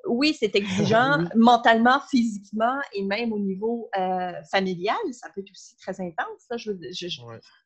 [0.09, 4.97] Oui, c'est exigeant mentalement, physiquement et même au niveau euh, familial.
[5.13, 6.47] Ça peut être aussi très intense.
[6.57, 6.73] Je,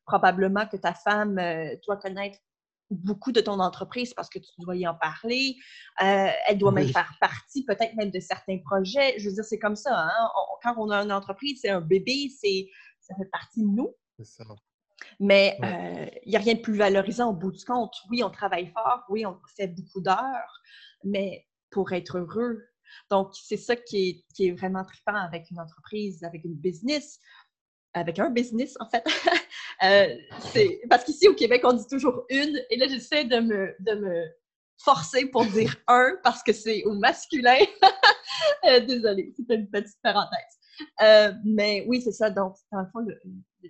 [0.06, 2.38] Probablement que ta femme euh, doit connaître
[2.90, 5.56] beaucoup de ton entreprise parce que tu dois y en parler.
[6.02, 9.18] Euh, elle doit même faire partie peut-être même de certains projets.
[9.18, 9.98] Je veux dire, c'est comme ça.
[9.98, 10.28] Hein.
[10.62, 12.68] quand on a une entreprise, c'est un bébé, c'est
[13.00, 13.94] ça fait partie de nous.
[14.22, 14.44] Ça.
[15.18, 15.56] Mais
[16.24, 17.94] il n'y a rien de plus valorisant au bout du compte.
[18.10, 20.60] Oui, on travaille fort, oui, on fait beaucoup d'heures,
[21.02, 22.62] mais pour être heureux.
[23.10, 27.18] Donc, c'est ça qui est, vraiment trippant avec une entreprise, avec une business,
[27.94, 29.04] avec un business, en fait.
[29.82, 30.16] Euh,
[30.88, 34.24] parce qu'ici, au Québec, on dit toujours une, et là, j'essaie de me, de me
[34.78, 37.58] forcer pour dire un parce que c'est au masculin.
[38.64, 41.40] Euh, désolée, c'était une petite parenthèse.
[41.44, 42.30] mais oui, c'est ça.
[42.30, 43.04] Donc, dans le fond,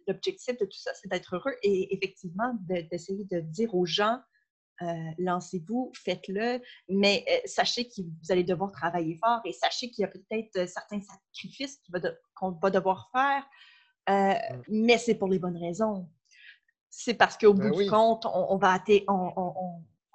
[0.06, 2.54] l'objectif de tout ça, c'est d'être heureux et effectivement
[2.90, 4.18] d'essayer de, dire aux gens
[4.82, 10.02] euh, lancez-vous, faites-le, mais euh, sachez que vous allez devoir travailler fort et sachez qu'il
[10.02, 11.80] y a peut-être euh, certains sacrifices
[12.34, 13.44] qu'on va, devoir faire,
[14.08, 14.62] mmh.
[14.68, 16.08] mais c'est pour les bonnes raisons.
[16.90, 18.82] C'est parce qu'au ben bout du compte, on, va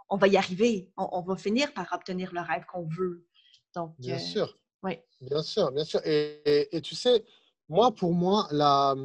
[0.10, 3.26] on, va y arriver, on, va finir par obtenir le rêve qu'on veut.
[3.74, 4.60] Donc, bien sûr.
[4.84, 5.00] Oui.
[5.22, 6.02] Bien sûr, bien sûr.
[6.06, 7.24] Et, et, tu sais,
[7.68, 8.96] moi, pour moi, la,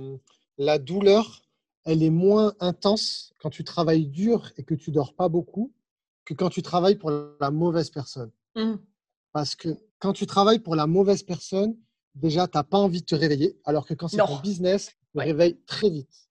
[0.59, 1.42] la douleur,
[1.85, 5.73] elle est moins intense quand tu travailles dur et que tu dors pas beaucoup
[6.25, 8.31] que quand tu travailles pour la mauvaise personne.
[8.55, 8.75] Mmh.
[9.33, 9.69] Parce que
[9.99, 11.77] quand tu travailles pour la mauvaise personne,
[12.15, 15.19] déjà, tu n'as pas envie de te réveiller, alors que quand c'est ton business, tu
[15.19, 16.29] te réveilles très vite.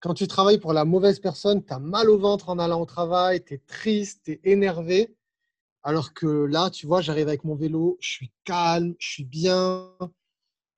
[0.00, 2.86] Quand tu travailles pour la mauvaise personne, tu as mal au ventre en allant au
[2.86, 5.14] travail, tu es triste, tu es énervé.
[5.84, 9.90] Alors que là, tu vois, j'arrive avec mon vélo, je suis calme, je suis bien,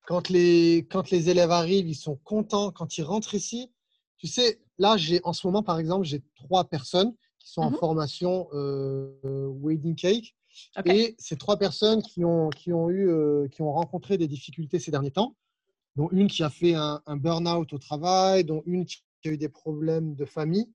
[0.04, 2.70] quand les, quand les élèves arrivent, ils sont contents.
[2.70, 3.70] Quand ils rentrent ici,
[4.18, 7.70] tu sais, là, j'ai en ce moment, par exemple, j'ai trois personnes qui sont en
[7.70, 10.34] mmh formation euh, Wedding Cake.
[10.84, 14.78] Et ces trois personnes qui ont, qui, ont eu, euh, qui ont rencontré des difficultés
[14.78, 15.34] ces derniers temps,
[15.96, 19.48] dont une qui a fait un, burn-out au travail, dont une qui a eu des
[19.48, 20.70] problèmes de famille.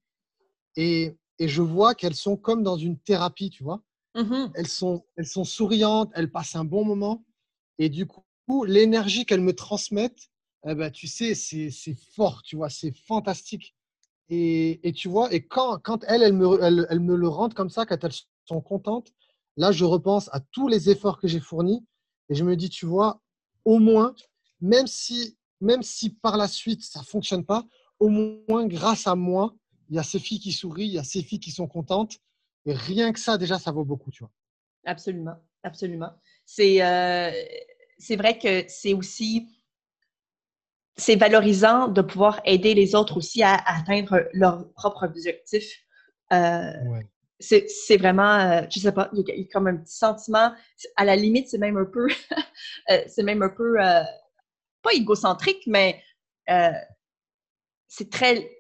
[0.76, 3.82] Et, et je vois qu'elles sont comme dans une thérapie, tu vois.
[4.16, 7.24] Mmh elles, sont, elles sont souriantes, elles passent un bon moment.
[7.78, 8.24] Et du coup,
[8.66, 10.30] l'énergie qu'elles me transmettent,
[10.68, 13.76] eh ben, tu sais, c'est fort, tu vois, c'est fantastique.
[14.30, 17.86] Et, et, tu vois, et quand, quand elles, me, elles, me le rendent comme ça,
[17.86, 18.14] quand elles
[18.46, 19.12] sont contentes,
[19.58, 21.86] là, je repense à tous les efforts que j'ai fournis
[22.30, 23.22] et je me dis, tu vois,
[23.66, 24.14] au moins,
[24.62, 27.66] même si, même si par la suite ça fonctionne pas,
[28.00, 29.56] au moins grâce à moi,
[29.90, 32.20] il y a ces filles qui sourient, il y a ces filles qui sont contentes.
[32.66, 34.32] Et rien que ça, déjà, ça vaut beaucoup, tu vois.
[34.86, 36.12] Absolument, absolument.
[36.46, 37.32] C'est euh,
[38.00, 39.48] c'est vrai que c'est aussi
[41.00, 45.78] c'est valorisant de pouvoir aider les autres aussi à, atteindre leurs propres objectifs.
[46.34, 46.74] Euh,
[47.40, 50.54] c'est vraiment, euh, je sais pas, il y, a, comme un petit sentiment,
[50.98, 52.08] à la limite, c'est même un peu,
[52.92, 53.76] euh, c'est même un peu,
[54.82, 56.04] pas égocentrique, mais
[57.88, 58.59] c'est très,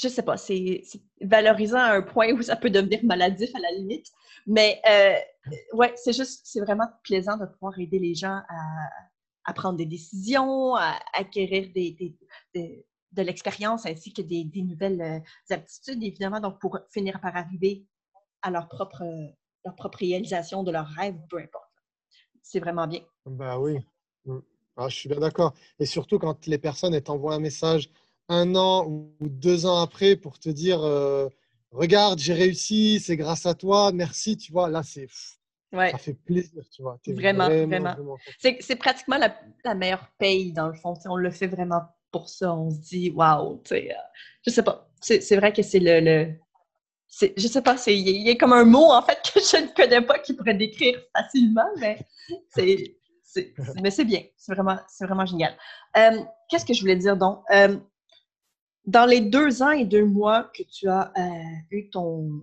[0.00, 0.82] je sais pas, c'est
[1.20, 4.06] valorisant à un point où ça peut devenir maladif à la limite.
[4.46, 5.14] Mais euh,
[5.74, 8.40] ouais, c'est juste, c'est vraiment plaisant de pouvoir aider les gens
[9.44, 16.38] à, prendre des décisions, à acquérir de l'expérience ainsi que des, nouvelles euh, aptitudes, évidemment,
[16.38, 17.84] donc pour finir par arriver
[18.42, 19.02] à leur propre,
[19.64, 21.68] leur réalisation de leur rêve, peu importe.
[22.42, 23.00] C'est vraiment bien.
[23.26, 23.78] Bah oui.
[24.24, 24.38] Mmh.
[24.76, 25.52] Ah, je suis bien d'accord.
[25.78, 27.90] Et surtout quand les personnes t'envoient un message
[28.30, 31.28] un an ou deux ans après pour te dire euh,
[31.72, 35.08] regarde, j'ai réussi, c'est grâce à toi, merci, tu vois, là, c'est.
[35.72, 36.98] Ça fait plaisir, tu vois.
[37.06, 38.16] Vraiment, vraiment.
[38.40, 40.94] C'est pratiquement la, meilleure paye, dans le fond.
[41.04, 42.52] on le fait vraiment pour ça.
[42.52, 44.00] On se dit, waouh, tu sais, euh,
[44.44, 44.88] je sais pas.
[45.00, 46.34] C'est vrai que c'est le,
[47.06, 49.74] c'est, je sais pas, il y, a comme un mot en fait que je ne
[49.74, 51.98] connais pas qui pourrait décrire facilement, mais
[52.48, 52.96] c'est,
[53.80, 55.56] mais c'est bien, c'est vraiment, c'est vraiment génial.
[55.96, 57.42] Euh, qu'est-ce que je voulais dire donc?
[57.52, 57.76] Euh,
[58.86, 62.40] dans les deux ans et deux mois que tu as euh, eu ton,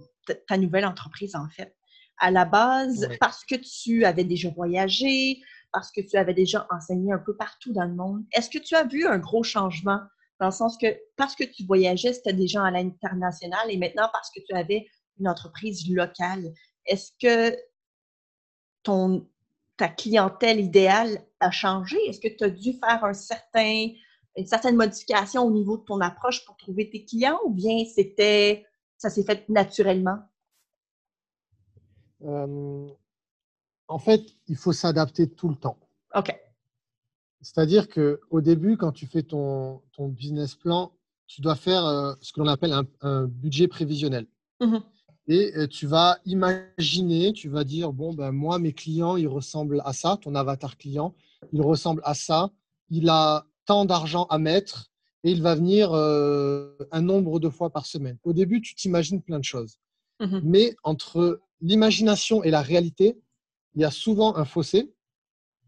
[0.48, 1.76] ta nouvelle entreprise, en fait,
[2.20, 7.12] à la base, parce que tu avais déjà voyagé, parce que tu avais déjà enseigné
[7.12, 10.00] un peu partout dans le monde, est-ce que tu as vu un gros changement?
[10.40, 14.10] Dans le sens que parce que tu voyageais, c'était des gens à l'international et maintenant
[14.14, 14.88] parce que tu avais
[15.20, 16.54] une entreprise locale,
[16.86, 17.58] est-ce que
[18.84, 19.28] ton,
[19.78, 21.98] ta clientèle idéale a changé?
[22.08, 23.90] Est-ce que tu as dû faire un certain,
[24.38, 28.66] une certaine modification au niveau de ton approche pour trouver tes clients ou bien c'était
[28.98, 30.20] ça s'est fait naturellement?
[33.90, 35.78] en fait, il faut s'adapter tout le temps.
[36.16, 36.36] OK.
[37.42, 40.92] C'est-à-dire qu'au début, quand tu fais ton, ton, business plan,
[41.28, 44.28] tu dois faire euh, ce que l'on appelle un, budget prévisionnel.
[44.60, 44.78] Mmh
[45.28, 49.82] Et euh, tu vas imaginer, tu vas dire, bon, ben, moi, mes clients, ils ressemblent
[49.86, 51.14] à ça, ton avatar client,
[51.54, 52.50] il ressemble à ça,
[52.90, 54.90] il a tant d'argent à mettre
[55.24, 58.18] et il va venir euh, un nombre de fois par semaine.
[58.24, 59.78] Au début, tu t'imagines plein de choses.
[60.20, 63.20] Mmh Mais entre l'imagination et la réalité,
[63.76, 64.94] il y a souvent un fossé.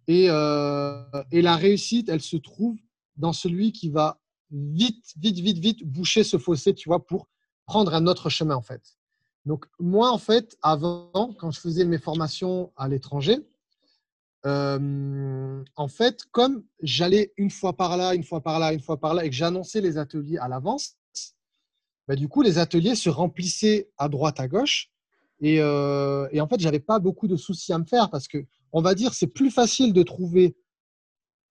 [0.10, 2.78] Euh, et, la réussite, elle se trouve
[3.16, 7.28] dans celui qui va vite, vite, vite, vite boucher ce fossé, tu vois, pour
[7.68, 8.82] prendre un autre chemin, en fait.
[9.46, 13.38] Donc, moi, en fait, avant, quand je faisais mes formations à l'étranger,
[14.46, 19.00] euh, en fait, comme j'allais une fois par là, une fois par là, une fois
[19.00, 20.96] par là, et que j'annonçais les ateliers à l'avance,
[22.08, 24.90] bah, du coup, les ateliers se remplissaient à droite, à gauche.
[25.42, 28.46] Et, euh, et en fait, j'avais pas beaucoup de soucis à me faire parce que
[28.72, 30.56] on va dire, c'est plus facile de trouver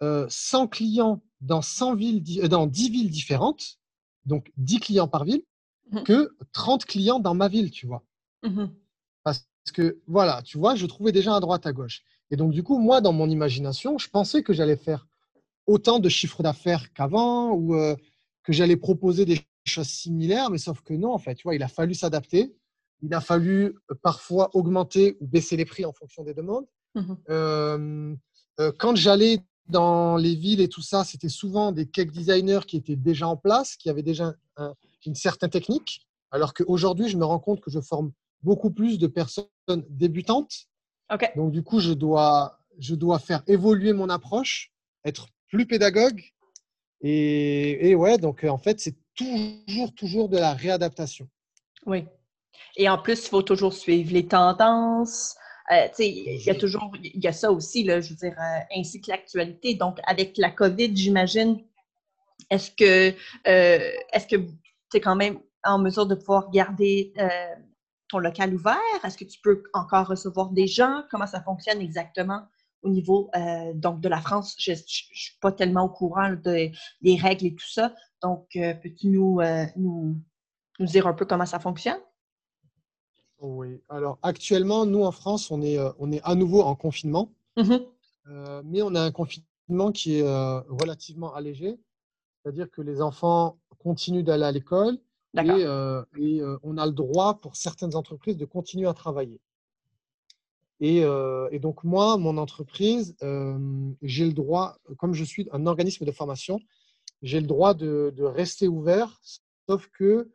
[0.01, 3.79] 100 euh, clients dans, 100 villes, dans 10 villes différentes,
[4.25, 5.43] donc 10 clients par ville,
[5.91, 8.05] mmh que 30 clients dans ma ville, tu vois.
[8.43, 8.67] Mmh
[9.25, 12.03] Parce que, voilà, tu vois, je trouvais déjà à droite, à gauche.
[12.31, 15.07] Et donc, du coup, moi, dans mon imagination, je pensais que j'allais faire
[15.67, 17.95] autant de chiffres d'affaires qu'avant ou euh,
[18.43, 21.63] que j'allais proposer des choses similaires, mais sauf que non, en fait, tu vois, il
[21.63, 22.55] a fallu s'adapter.
[23.03, 26.67] Il a fallu parfois augmenter ou baisser les prix en fonction des demandes.
[26.95, 28.15] Mmh
[28.79, 29.39] quand j'allais
[29.69, 33.37] dans les villes et tout ça, c'était souvent des cake designers qui étaient déjà en
[33.37, 34.35] place, qui avaient déjà
[35.07, 38.13] une certaine technique, alors qu'aujourd'hui, je me rends compte que je forme
[38.43, 39.47] beaucoup plus de personnes
[39.89, 40.68] débutantes.
[41.37, 44.73] Donc, du coup, je dois, je dois faire évoluer mon approche,
[45.05, 46.23] être plus pédagogue.
[47.01, 51.29] Et, et ouais, donc en fait, c'est toujours, toujours de la réadaptation.
[51.87, 52.05] Oui.
[52.77, 55.37] Et en plus, il faut toujours suivre les tendances,
[55.71, 58.61] euh, il y a toujours, il y a ça aussi, là, je veux dire, euh,
[58.77, 59.75] ainsi que l'actualité.
[59.75, 61.63] Donc, avec la COVID, j'imagine,
[62.51, 63.11] est-ce que,
[63.47, 67.13] euh, est-ce que tu es quand même en mesure de pouvoir garder
[68.09, 68.77] ton local ouvert?
[69.05, 71.05] Est-ce que tu peux encore recevoir des gens?
[71.11, 72.43] Comment ça fonctionne exactement
[72.83, 73.31] au niveau
[73.75, 74.55] donc de la France?
[74.59, 76.71] Je ne suis pas tellement au courant de,
[77.03, 77.95] des règles et tout ça.
[78.23, 79.41] Donc, peux-tu nous,
[79.77, 80.17] nous,
[80.79, 82.01] nous dire un peu comment ça fonctionne?
[83.41, 87.33] Oui, alors actuellement, nous en France, on est, euh, on est à nouveau en confinement,
[87.57, 87.77] mmh
[88.31, 91.79] euh, mais on a un confinement qui est euh, relativement allégé,
[92.43, 94.99] c'est-à-dire que les enfants continuent d'aller à l'école
[95.37, 95.63] et,
[96.19, 99.41] et on a le droit pour certaines entreprises de continuer à travailler.
[100.81, 103.17] Et, et donc moi, mon entreprise,
[104.03, 106.61] j'ai le droit, comme je suis un organisme de formation,
[107.23, 109.21] j'ai le droit de, de rester ouvert,
[109.67, 110.31] sauf que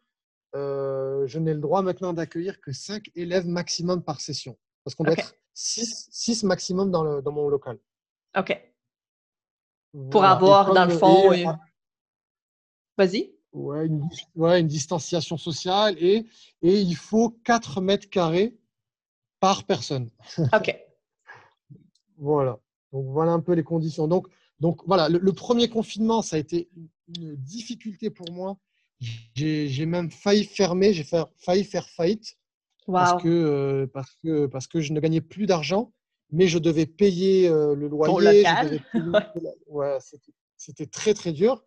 [0.56, 4.58] euh, je n'ai le droit maintenant d'accueillir que 5 élèves maximum par session.
[4.84, 7.80] Parce qu'on doit être 6, maximum dans, le, dans, mon local.
[8.38, 8.72] OK.
[10.12, 11.32] Pour avoir, dans le fond.
[12.98, 13.33] Vas-y.
[13.54, 16.26] Ouais une, ouais, une distanciation sociale et,
[16.62, 18.58] et il faut 4 mètres carrés
[19.40, 20.10] par personne.
[20.54, 20.76] OK.
[22.18, 22.60] voilà.
[22.92, 24.08] Donc, voilà un peu les conditions.
[24.08, 24.28] Donc,
[24.60, 26.70] donc voilà, le, le, premier confinement, ça a été
[27.08, 28.58] une difficulté pour moi
[29.36, 31.06] j'ai même failli fermer, j'ai
[31.38, 32.38] failli faire faillite
[32.86, 35.94] parce, que, euh, parce, que, parce que je ne gagnais plus d'argent,
[36.32, 38.44] mais je devais payer euh, le loyer.
[40.58, 41.64] C'était très, très dur.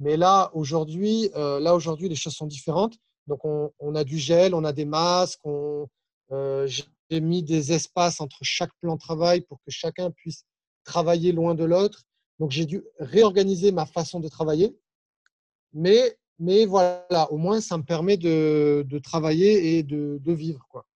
[0.00, 2.96] Mais là, aujourd'hui, euh, là aujourd'hui, les choses sont différentes.
[3.26, 5.40] Donc, on, on, a du gel, on a des masques,
[6.30, 10.44] j'ai mis des espaces entre chaque plan de travail pour que chacun puisse
[10.84, 12.04] travailler loin de l'autre.
[12.38, 14.76] Donc, j'ai dû réorganiser ma façon de travailler.
[15.72, 20.64] Mais mais voilà, au moins, ça me permet de, de travailler et de, de, vivre.
[20.70, 20.86] Quoi.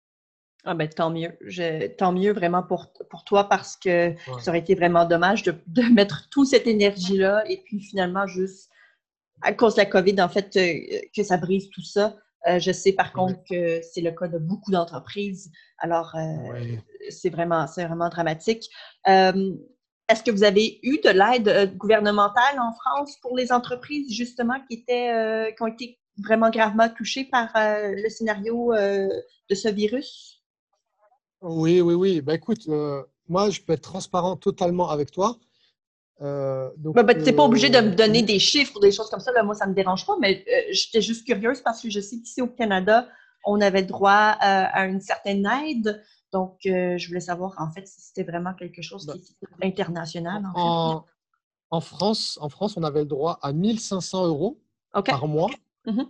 [0.64, 1.36] Ah ben, tant mieux.
[1.40, 5.54] Je, tant mieux vraiment pour, pour toi parce que ça aurait été vraiment dommage de,
[5.66, 8.70] de mettre toute cette énergie-là et puis finalement, juste
[9.42, 12.16] à cause de la COVID, en fait, euh, que ça brise tout ça.
[12.48, 15.50] Euh, je sais par contre que c'est le cas de beaucoup d'entreprises.
[15.78, 16.80] Alors, Ouais.
[17.10, 17.66] c'est vraiment,
[18.08, 18.68] dramatique.
[19.08, 19.54] Euh,
[20.08, 24.60] est-ce que vous avez eu de l'aide euh, gouvernementale en France pour les entreprises, justement,
[24.68, 29.08] qui, étaient, euh, qui ont été vraiment gravement touchées par euh, le scénario euh,
[29.48, 30.42] de ce virus?
[31.40, 32.20] Oui, oui, oui.
[32.20, 35.38] Bah, écoute, euh, moi, je peux être transparent totalement avec toi.
[36.20, 38.80] Euh, donc, Ben, ben, tu n'es pas obligé de me euh, donner des chiffres ou
[38.80, 39.32] des choses comme ça.
[39.32, 42.00] Là, moi, ça ne me dérange pas, mais euh, j'étais juste curieuse parce que je
[42.00, 43.08] sais qu'ici au Canada,
[43.44, 46.02] on avait droit euh, à une certaine aide.
[46.32, 49.82] Donc, euh, je voulais savoir, en fait, si c'était vraiment quelque chose Bah, qui était
[49.82, 51.06] international, en fait.
[51.70, 54.60] en, France, en France, on avait le droit à 1500 euros
[55.04, 55.50] par mois.
[55.86, 56.06] Mhm.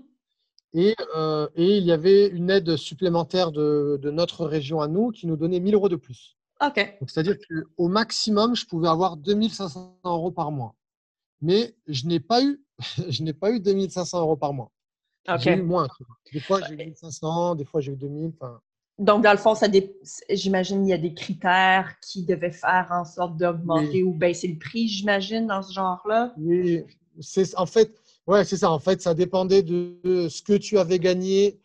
[0.75, 5.11] Et, euh, et il y avait une aide supplémentaire de, de notre région à nous
[5.11, 6.37] qui nous donnait 1000 euros de plus.
[7.07, 10.75] C'est-à-dire qu'au maximum, je pouvais avoir 2500 euros par mois.
[11.40, 12.61] Mais je n'ai pas eu,
[13.09, 14.70] je n'ai pas eu 2500 euros par mois.
[15.37, 15.88] J'ai eu moins.
[16.33, 18.33] Des fois, j'ai eu 1500, des fois, j'ai eu 2000.
[18.40, 18.61] Enfin,
[18.98, 19.94] Donc, dans le fond, ça dé-
[20.31, 24.59] j'imagine il y a des critères qui devaient faire en sorte d'augmenter ou baisser le
[24.59, 26.33] prix, j'imagine, dans ce genre-là?
[26.38, 26.85] oui,
[27.20, 27.92] c'est en fait,
[28.27, 28.70] ouais, c'est ça.
[28.70, 31.59] En fait, ça dépendait de ce que tu avais gagné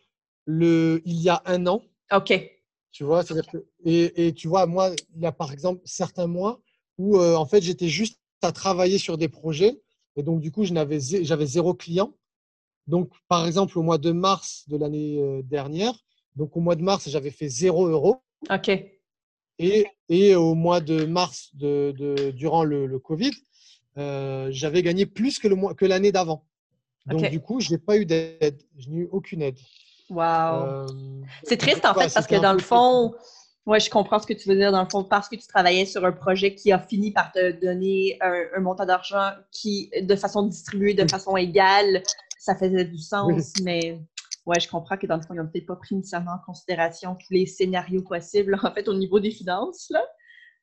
[0.45, 1.81] le, il y a un an.
[2.11, 2.56] OK.
[2.97, 6.25] Tu vois, c'est-à-dire que, et, et tu vois, moi, il y a par exemple certains
[6.25, 6.59] mois
[6.97, 9.79] où euh, en fait j'étais juste à travailler sur des projets
[10.15, 12.15] et donc du coup j'avais zéro client.
[12.87, 15.93] Donc par exemple au mois de mars de l'année euh, dernière,
[16.35, 18.15] donc au mois de mars j'avais fait zéro euro
[18.49, 18.69] OK.
[19.59, 23.29] et, et au mois de mars de, de- durant le, le Covid,
[23.99, 26.47] euh, j'avais gagné plus que le mois que l'année d'avant.
[27.05, 29.59] Donc du coup je n'ai pas eu d'aide, je n'ai eu aucune aide.
[30.09, 30.21] Wow.
[30.23, 30.87] Euh,
[31.43, 33.13] C'est triste, en fait, parce que dans le fond,
[33.65, 34.71] ouais, je comprends ce que tu veux dire.
[34.71, 37.51] Dans le fond, parce que tu travaillais sur un projet qui a fini par te
[37.59, 41.09] donner un, un montant d'argent qui, de façon distribuée, de Oui.
[41.11, 42.03] façon égale,
[42.39, 43.53] ça faisait du sens.
[43.63, 43.99] Mais
[44.45, 47.15] ouais, je comprends que dans le fond, ils n'ont peut-être pas pris nécessairement en considération
[47.15, 49.87] tous les scénarios possibles, en fait, au niveau des finances.
[49.89, 50.03] Là.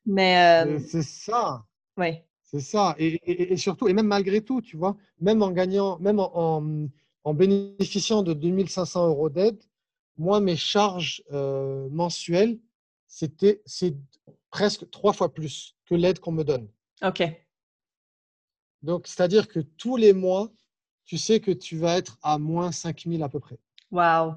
[0.07, 1.63] Mais, euh, c'est ça.
[1.97, 2.25] ouais.
[2.47, 2.95] C'est ça.
[2.99, 6.31] Et, et- et surtout, et même malgré tout, tu vois, même en gagnant, même en,
[6.35, 6.87] en-
[7.25, 9.61] en bénéficiant de 2500 euros d'aide,
[10.17, 12.59] moi, mes charges euh, mensuelles,
[13.07, 13.95] c'était, c'est
[14.49, 16.69] presque trois fois plus que l'aide qu'on me donne.
[17.03, 17.23] OK.
[18.81, 20.51] Donc, c'est-à-dire que tous les mois,
[21.05, 23.57] tu sais que tu vas être à moins 5000 à peu près.
[23.91, 24.35] Wow.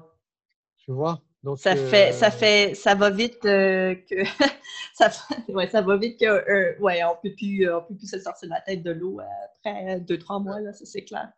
[0.77, 1.21] Tu vois?
[1.43, 4.15] Donc, Ça fait, ça euh, fait, ça va vite euh, que
[4.93, 7.95] ça, fait- ouais, ça va vite que, euh, ouais, on peut plus, euh, on peut
[7.95, 9.19] plus se sortir la tête de l'eau
[9.55, 11.31] après euh, deux, trois mois là, ça c'est clair.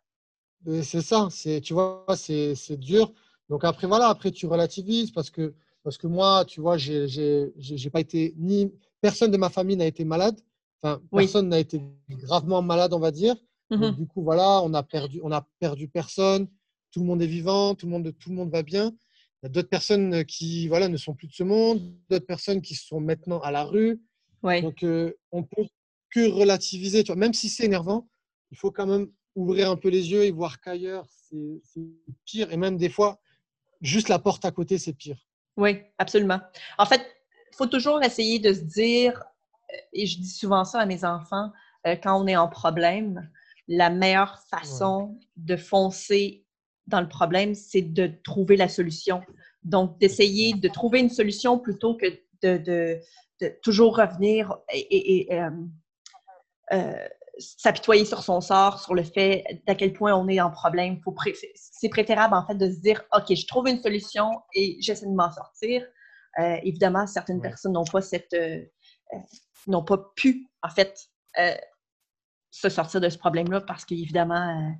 [0.82, 3.12] C'est ça, c'est, tu vois, c'est, c'est dur.
[3.48, 8.00] Donc après, voilà, après tu relativises parce que, parce que moi, tu vois, j'ai, pas
[8.00, 10.40] été ni, personne de ma famille n'a été malade.
[10.80, 11.24] Enfin, Oui.
[11.24, 13.34] personne n'a été gravement malade, on va dire.
[13.70, 13.96] Donc, Mhm.
[13.96, 16.46] du coup, voilà, on a perdu, on a perdu personne.
[16.92, 18.92] Tout le monde est vivant, tout le monde, tout le monde va bien.
[19.42, 22.60] Il y a d'autres personnes qui, voilà, ne sont plus de ce monde, d'autres personnes
[22.62, 24.00] qui sont maintenant à la rue.
[24.42, 24.62] Ouais.
[24.62, 25.64] Donc, euh, on peut
[26.10, 27.02] que relativiser.
[27.02, 27.16] Tu vois.
[27.16, 28.08] Même si c'est énervant,
[28.50, 31.80] il faut quand même ouvrir un peu les yeux et voir qu'ailleurs, c'est
[32.24, 32.52] pire.
[32.52, 33.20] Et même des fois,
[33.80, 35.18] juste la porte à côté, c'est pire.
[35.56, 36.40] Oui, absolument.
[36.78, 37.00] En fait,
[37.52, 39.22] il faut toujours essayer de se dire,
[39.72, 41.50] euh, et je dis souvent ça à mes enfants,
[41.86, 43.30] euh, quand on est en problème,
[43.68, 46.44] la meilleure façon de foncer
[46.86, 49.22] dans le problème, c'est de trouver la solution.
[49.62, 52.06] Donc, d'essayer de trouver une solution plutôt que
[52.42, 53.00] de, de-
[53.40, 55.50] de toujours revenir et, et- et, euh,
[56.72, 61.00] euh, s'apitoyer sur son sort, sur le fait d'à quel point on est en problème.
[61.16, 65.06] Pré- C'est préférable, en fait, de se dire, OK, je trouve une solution et j'essaie
[65.06, 65.86] de m'en sortir.
[66.38, 67.48] Euh, évidemment, certaines Ouais.
[67.48, 68.32] personnes n'ont pas cette...
[68.34, 68.62] euh,
[69.66, 71.54] n'ont pas pu, en fait, euh,
[72.50, 74.74] se sortir de ce problème-là parce qu'évidemment,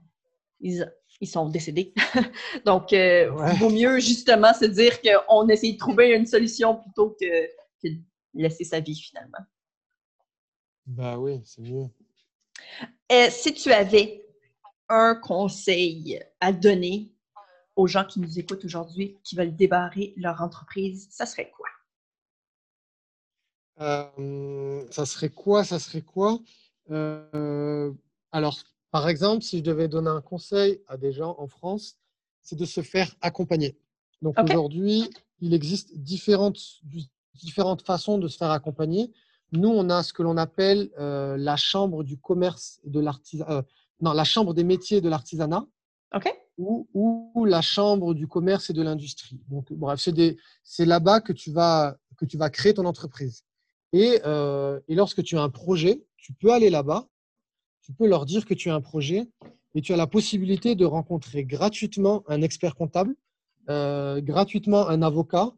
[0.60, 1.94] ils, ils sont décédés.
[2.66, 3.54] Donc, Ouais.
[3.58, 7.46] vaut mieux justement se dire qu'on essaie de trouver une solution plutôt que,
[7.82, 7.98] que de
[8.34, 9.44] laisser sa vie finalement.
[10.86, 11.86] Bah oui, c'est mieux.
[13.10, 14.24] Euh, si tu avais
[14.88, 17.12] un conseil à donner
[17.76, 21.68] aux gens qui nous écoutent aujourd'hui, qui veulent débarrer leur entreprise, ça serait quoi?
[23.80, 25.64] Euh, ça serait quoi?
[25.64, 26.38] Ça serait quoi?
[26.90, 27.92] Euh,
[28.30, 28.58] alors,
[28.90, 31.96] par exemple, si je devais donner un conseil à des gens en France,
[32.42, 33.78] c'est de se faire accompagner.
[34.20, 35.08] Donc aujourd'hui,
[35.40, 36.60] il existe différentes,
[37.34, 39.10] différentes façons de se faire accompagner.
[39.52, 43.64] Nous, on a ce que l'on appelle euh, la chambre du commerce et de l'artisanat,
[44.00, 45.64] non, la chambre des métiers et de l'artisanat
[46.14, 46.32] OK?
[46.58, 49.40] ou, ou la chambre du commerce et de l'industrie.
[49.48, 50.00] Donc, bref,
[50.64, 53.44] c'est là-bas que tu vas que tu vas créer ton entreprise.
[53.92, 57.06] Et, euh, et lorsque tu as un projet, tu peux aller là-bas,
[57.82, 59.28] tu peux leur dire que tu as un projet
[59.74, 63.16] et tu as la possibilité de rencontrer gratuitement un expert comptable
[63.68, 65.52] euh, gratuitement un avocat.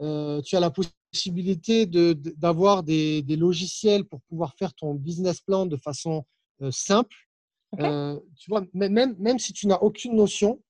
[0.00, 0.70] Euh, tu as la
[1.10, 6.24] possibilité de- d'avoir des, des logiciels pour pouvoir faire ton business plan de façon
[6.62, 7.16] euh, simple.
[7.78, 10.60] Euh, tu vois, même, même, si tu n'as aucune notion,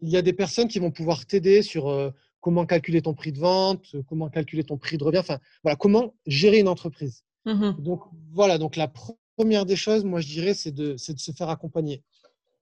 [0.00, 2.10] il y a des personnes qui vont pouvoir t'aider sur euh,
[2.40, 6.14] comment calculer ton prix de vente, comment calculer ton prix de revient, enfin, voilà, comment
[6.26, 7.24] gérer une entreprise.
[7.46, 7.76] Mhm.
[7.78, 11.32] Donc, voilà, donc la pr- première des choses, moi, je dirais, c'est de, de se
[11.32, 12.02] faire accompagner.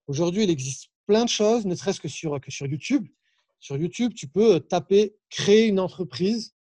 [0.06, 3.06] Aujourd'hui, il existe plein de choses, ne serait-ce que sur, que sur YouTube.
[3.60, 6.54] Sur YouTube, tu peux taper créer une entreprise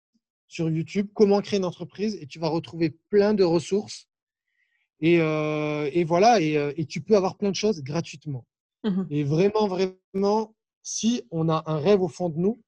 [0.50, 4.08] sur YouTube, comment créer une entreprise, et tu vas retrouver plein de ressources.
[5.00, 8.46] Et, euh, et voilà, et, euh, et tu peux avoir plein de choses gratuitement.
[8.84, 9.08] Mhm.
[9.12, 12.62] Et vraiment, vraiment, si on a un rêve au fond de nous,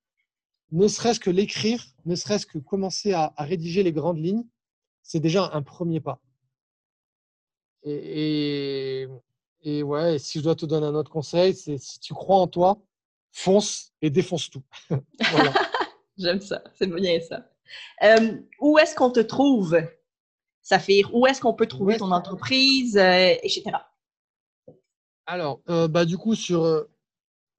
[0.71, 4.45] ne serait-ce que l'écrire, ne serait-ce que commencer à, à rédiger les grandes lignes,
[5.01, 6.21] c'est déjà un premier pas.
[7.83, 9.07] Et, et,
[9.63, 12.47] et ouais, si je dois te donner un autre conseil, c'est si tu crois en
[12.47, 12.79] toi,
[13.31, 14.63] fonce et défonce tout.
[16.17, 17.51] J'aime ça, c'est bien ça.
[18.03, 19.81] Euh, où est-ce qu'on te trouve,
[20.61, 21.09] Saphir?
[21.13, 23.63] Où est-ce qu'on peut trouver ton entreprise, euh, etc.?
[25.25, 26.85] Alors, euh, bah, du coup, sur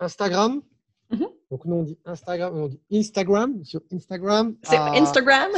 [0.01, 0.63] Instagram,
[1.11, 1.29] Mhm.
[1.51, 4.57] donc nous on dit Instagram, on dit Instagram, sur Instagram.
[4.63, 5.51] C'est Instagram?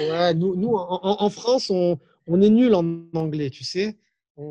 [0.00, 2.84] Ouais, nous, nous en, France, on, on est nul en
[3.14, 3.98] anglais, tu sais.
[4.36, 4.44] On,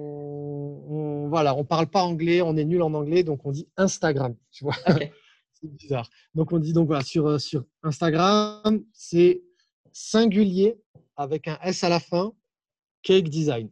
[0.90, 4.36] on, voilà, on parle pas anglais, on est nul en anglais, donc on dit Instagram,
[4.52, 4.76] tu vois.
[4.90, 5.12] Ok.
[5.60, 6.10] c'est bizarre.
[6.36, 9.44] Donc on dit donc voilà sur, euh, sur Instagram, c'est
[9.92, 10.80] singulier
[11.16, 12.34] avec un S à la fin,
[13.02, 13.70] cake design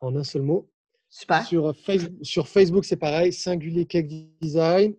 [0.00, 0.70] en un seul mot.
[1.10, 1.46] Super.
[1.46, 4.08] Sur, euh, Face- sur Facebook, c'est pareil, singulier cake
[4.40, 4.94] design.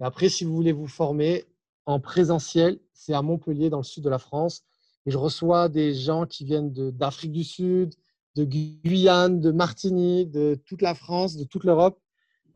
[0.00, 1.44] Et après, si vous voulez vous former
[1.86, 4.62] en présentiel, c'est à Montpellier, dans le sud de la France.
[5.06, 7.94] Et je reçois des gens qui viennent d'Afrique du Sud,
[8.36, 11.98] de Guyane, de Martinique, de toute la France, de toute l'Europe.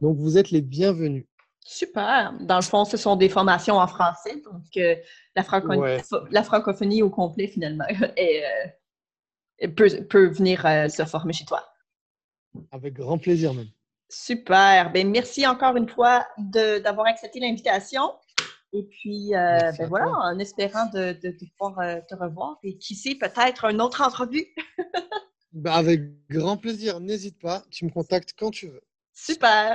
[0.01, 1.27] Donc, vous êtes les bienvenus.
[1.65, 2.35] Super.
[2.41, 4.97] Dans le fond, ce sont des formations en français, donc euh,
[5.37, 6.03] la, franco- Ouais.
[6.31, 7.85] la francophonie au complet, finalement,
[8.19, 11.65] euh, peut, peut venir euh, se former chez toi.
[12.73, 13.69] Avec grand plaisir même.
[14.09, 14.93] Super.
[14.93, 18.13] Ben, merci encore une fois d'avoir accepté l'invitation.
[18.75, 20.19] Et puis, ben voilà, toi.
[20.25, 24.47] en espérant de, de- de pouvoir te revoir et qui sait, peut-être une autre entrevue.
[25.55, 26.01] Bah, avec
[26.31, 26.99] grand plaisir.
[26.99, 27.63] N'hésite pas.
[27.71, 28.81] Tu me contactes quand tu veux.
[29.13, 29.75] Super.